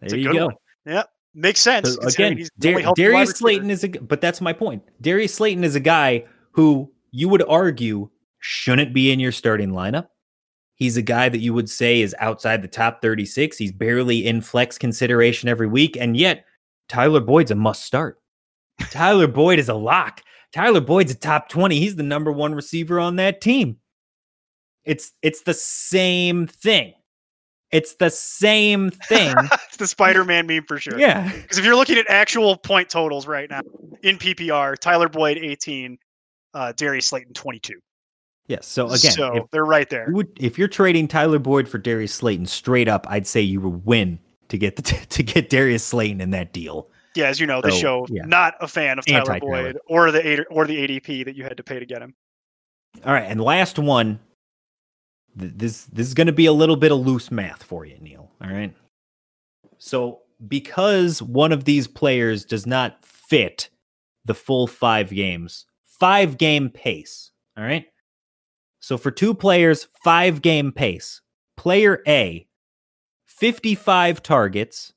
[0.00, 0.46] There you go.
[0.46, 0.54] one.
[0.86, 1.02] yeah,
[1.34, 1.96] makes sense.
[1.96, 3.32] So again, he's the only Dar- Darius.
[3.32, 4.82] Slayton is a, but that's my point.
[5.02, 8.08] Darius Slayton is a guy who you would argue
[8.38, 10.06] shouldn't be in your starting lineup.
[10.76, 13.58] He's a guy that you would say is outside the top 36.
[13.58, 16.46] He's barely in flex consideration every week, and yet
[16.88, 18.20] Tyler Boyd's a must start.
[18.90, 20.22] Tyler Boyd is a lock.
[20.52, 21.78] Tyler Boyd's a top 20.
[21.78, 23.78] He's the number one receiver on that team.
[24.84, 26.94] It's it's the same thing.
[27.70, 29.34] It's the same thing.
[29.52, 30.98] it's the Spider-Man meme for sure.
[30.98, 31.30] yeah.
[31.30, 33.60] Because if you're looking at actual point totals right now
[34.02, 35.98] in PPR, Tyler Boyd 18,
[36.54, 37.74] uh, Darius Slayton 22.
[38.46, 38.66] Yes.
[38.66, 40.08] So again, so they're right there.
[40.08, 43.60] You would, if you're trading Tyler Boyd for Darius Slayton straight up, I'd say you
[43.60, 44.18] would win
[44.48, 46.88] to get the to get Darius Slayton in that deal.
[47.14, 48.22] Yeah, as you know, the show yeah.
[48.26, 49.72] not a fan of Tyler Anti-Tyler.
[49.72, 52.14] Boyd or the or the ADP that you had to pay to get him.
[53.04, 54.20] All right, and last one.
[55.38, 57.98] Th- This this is going to be a little bit of loose math for you,
[58.00, 58.30] Neil.
[58.42, 58.74] All right.
[59.78, 63.68] So because one of these players does not fit
[64.24, 67.32] the full five games, five game pace.
[67.56, 67.86] All right.
[68.80, 71.20] So for two players, five game pace.
[71.56, 72.46] Player A,
[73.38, 74.92] 55 targets,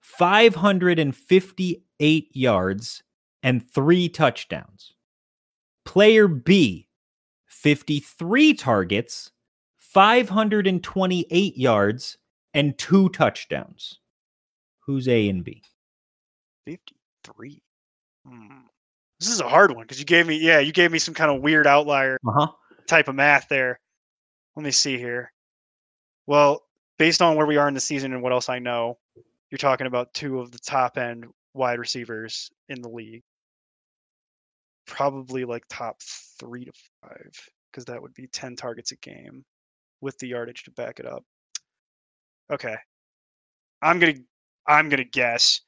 [0.00, 3.02] 558 yards,
[3.42, 4.94] and three touchdowns.
[5.84, 6.88] Player B,
[7.46, 9.30] 53 targets,
[9.78, 12.18] 528 yards,
[12.54, 14.00] and two touchdowns.
[14.86, 15.62] Who's A and B?
[16.66, 17.62] 53.
[18.26, 18.46] Hmm.
[19.20, 21.30] This is a hard one because you gave me, yeah, you gave me some kind
[21.30, 22.46] of weird outlier Uh huh.
[22.86, 23.78] type of math there.
[24.56, 25.32] Let me see here.
[26.26, 26.62] Well,
[26.98, 28.98] based on where we are in the season and what else I know,
[29.50, 33.22] you're talking about two of the top end wide receivers in the league.
[34.86, 36.00] Probably like top
[36.38, 36.72] three to
[37.02, 37.32] five,
[37.70, 39.44] because that would be 10 targets a game
[40.00, 41.24] with the yardage to back it up.
[42.52, 42.76] Okay.
[43.82, 44.14] I'm gonna
[44.66, 45.60] I'm gonna guess.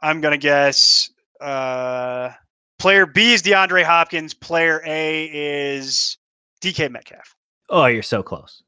[0.00, 1.10] I'm gonna guess
[1.40, 2.30] uh
[2.78, 4.34] Player B is DeAndre Hopkins.
[4.34, 6.16] Player A is
[6.60, 7.36] DK Metcalf.
[7.68, 8.62] Oh, you're so close.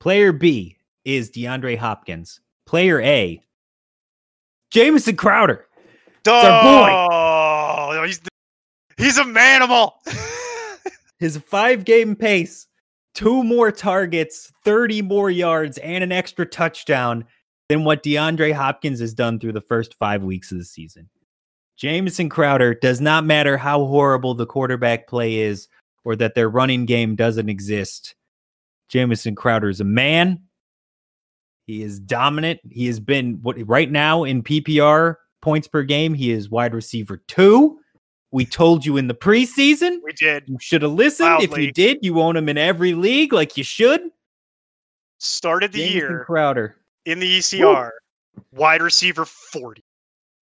[0.00, 2.40] Player B is DeAndre Hopkins.
[2.66, 3.42] Player A,
[4.70, 5.66] Jamison Crowder.
[6.26, 7.08] our boy.
[7.14, 8.20] Oh, he's
[8.96, 9.92] he's a manimal.
[11.18, 12.66] His five game pace,
[13.14, 17.24] two more targets, 30 more yards, and an extra touchdown
[17.68, 21.08] than what DeAndre Hopkins has done through the first five weeks of the season.
[21.76, 25.68] Jamison Crowder does not matter how horrible the quarterback play is
[26.04, 28.14] or that their running game doesn't exist.
[28.88, 30.40] Jamison Crowder is a man.
[31.66, 32.60] He is dominant.
[32.70, 36.14] He has been what right now in PPR points per game.
[36.14, 37.78] He is wide receiver two.
[38.30, 39.98] We told you in the preseason.
[40.02, 40.44] we did.
[40.46, 41.42] You should have listened.
[41.42, 44.00] If you did, you own him in every league like you should.
[45.18, 46.76] Started the year Crowder.
[47.04, 47.90] in the ECR,
[48.52, 49.84] wide receiver 40.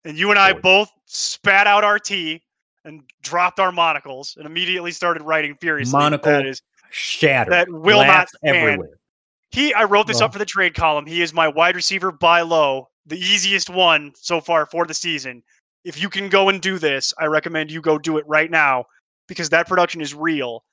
[0.05, 0.61] And you and I 40.
[0.61, 2.41] both spat out our tea
[2.85, 5.91] and dropped our monocles and immediately started writing furiously.
[5.97, 6.61] Monocle That is
[6.91, 7.53] Shattered.
[7.53, 8.55] That will not stand.
[8.55, 8.89] everywhere.
[9.53, 10.25] He I wrote this Oh.
[10.25, 11.05] up for the trade column.
[11.05, 15.43] He is my wide receiver buy low, the easiest one so far for the season.
[15.85, 18.85] If you can go and do this, I recommend you go do it right now
[19.27, 20.63] because that production is real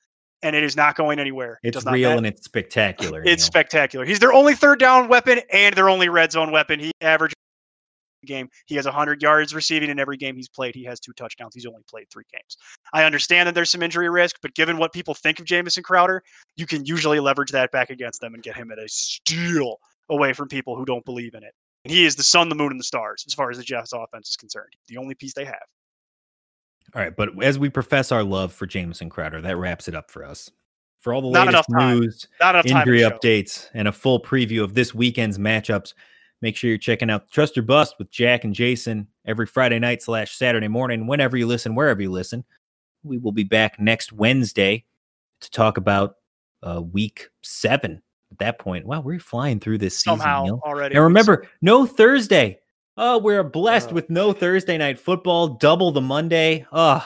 [0.41, 1.59] and it is not going anywhere.
[1.63, 3.19] It It's does real and it's spectacular.
[3.23, 3.47] It's Neil.
[3.47, 4.05] spectacular.
[4.05, 6.79] He's their only third down weapon and their only red zone weapon.
[6.79, 7.35] He averaged
[8.27, 8.49] game.
[8.65, 10.75] He has 100 yards receiving in every game he's played.
[10.75, 11.53] He has two touchdowns.
[11.53, 12.57] He's only played three games.
[12.93, 16.23] I understand that there's some injury risk, but given what people think of Jamison Crowder,
[16.55, 19.77] you can usually leverage that back against them and get him at a steal
[20.09, 21.53] away from people who don't believe in it.
[21.85, 23.93] And he is the sun, the moon, and the stars as far as the Jets
[23.93, 24.73] offense is concerned.
[24.87, 25.55] The only piece they have.
[26.93, 30.11] All right, but as we profess our love for Jamison Crowder, that wraps it up
[30.11, 30.51] for us.
[30.99, 32.27] For all the Not latest news,
[32.65, 35.93] injury updates, and a full preview of this weekend's matchups,
[36.41, 40.01] make sure you're checking out Trust or Bust with Jack and Jason every Friday night
[40.01, 42.43] slash Saturday morning, whenever you listen, wherever you listen.
[43.03, 44.85] We will be back next Wednesday
[45.41, 46.15] to talk about
[46.63, 48.01] uh, week seven.
[48.31, 50.19] At that point, wow, we're flying through this season.
[50.19, 50.61] Somehow Neil.
[50.63, 50.95] already.
[50.95, 52.59] And remember, no Thursday.
[52.97, 53.95] Oh, we're blessed Uh.
[53.95, 56.65] with no Thursday night football, double the Monday.
[56.71, 57.05] Oh,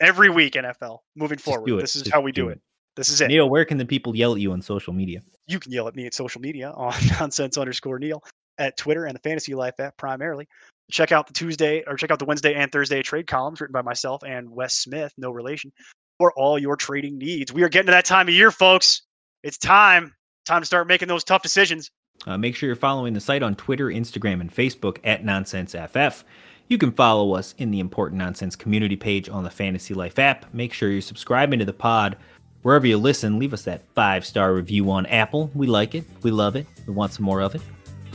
[0.00, 1.80] every week NFL moving forward.
[1.80, 2.52] This is Just how we do do it.
[2.52, 2.60] it.
[2.96, 3.28] This is it.
[3.28, 5.20] Neil, where can the people yell at you on social media?
[5.46, 8.22] You can yell at me at social media on nonsense underscore Neil
[8.58, 10.46] at Twitter and the Fantasy Life app primarily.
[10.90, 13.82] Check out the Tuesday or check out the Wednesday and Thursday trade columns written by
[13.82, 15.72] myself and Wes Smith, no relation,
[16.18, 17.52] for all your trading needs.
[17.52, 19.02] We are getting to that time of year, folks.
[19.42, 20.14] It's time.
[20.44, 21.90] Time to start making those tough decisions.
[22.26, 26.22] Uh, make sure you're following the site on Twitter, Instagram, and Facebook at NonsenseFF.
[26.68, 30.52] You can follow us in the Important Nonsense community page on the Fantasy Life app.
[30.54, 32.16] Make sure you're subscribing to the pod
[32.64, 33.38] wherever you listen.
[33.38, 35.50] Leave us that five star review on Apple.
[35.54, 36.04] We like it.
[36.22, 36.66] We love it.
[36.86, 37.62] We want some more of it.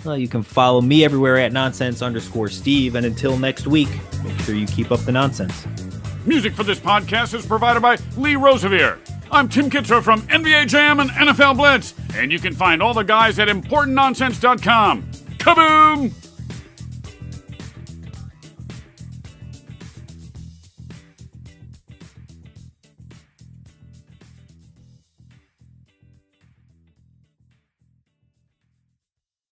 [0.05, 2.95] Uh, you can follow me everywhere at nonsense underscore Steve.
[2.95, 3.89] And until next week,
[4.23, 5.65] make sure you keep up the nonsense.
[6.25, 8.97] Music for this podcast is provided by Lee Rosevere.
[9.31, 13.03] I'm Tim Kitzrow from NBA Jam and NFL Blitz, and you can find all the
[13.03, 15.03] guys at ImportantNonsense.com.
[15.37, 16.18] Kaboom!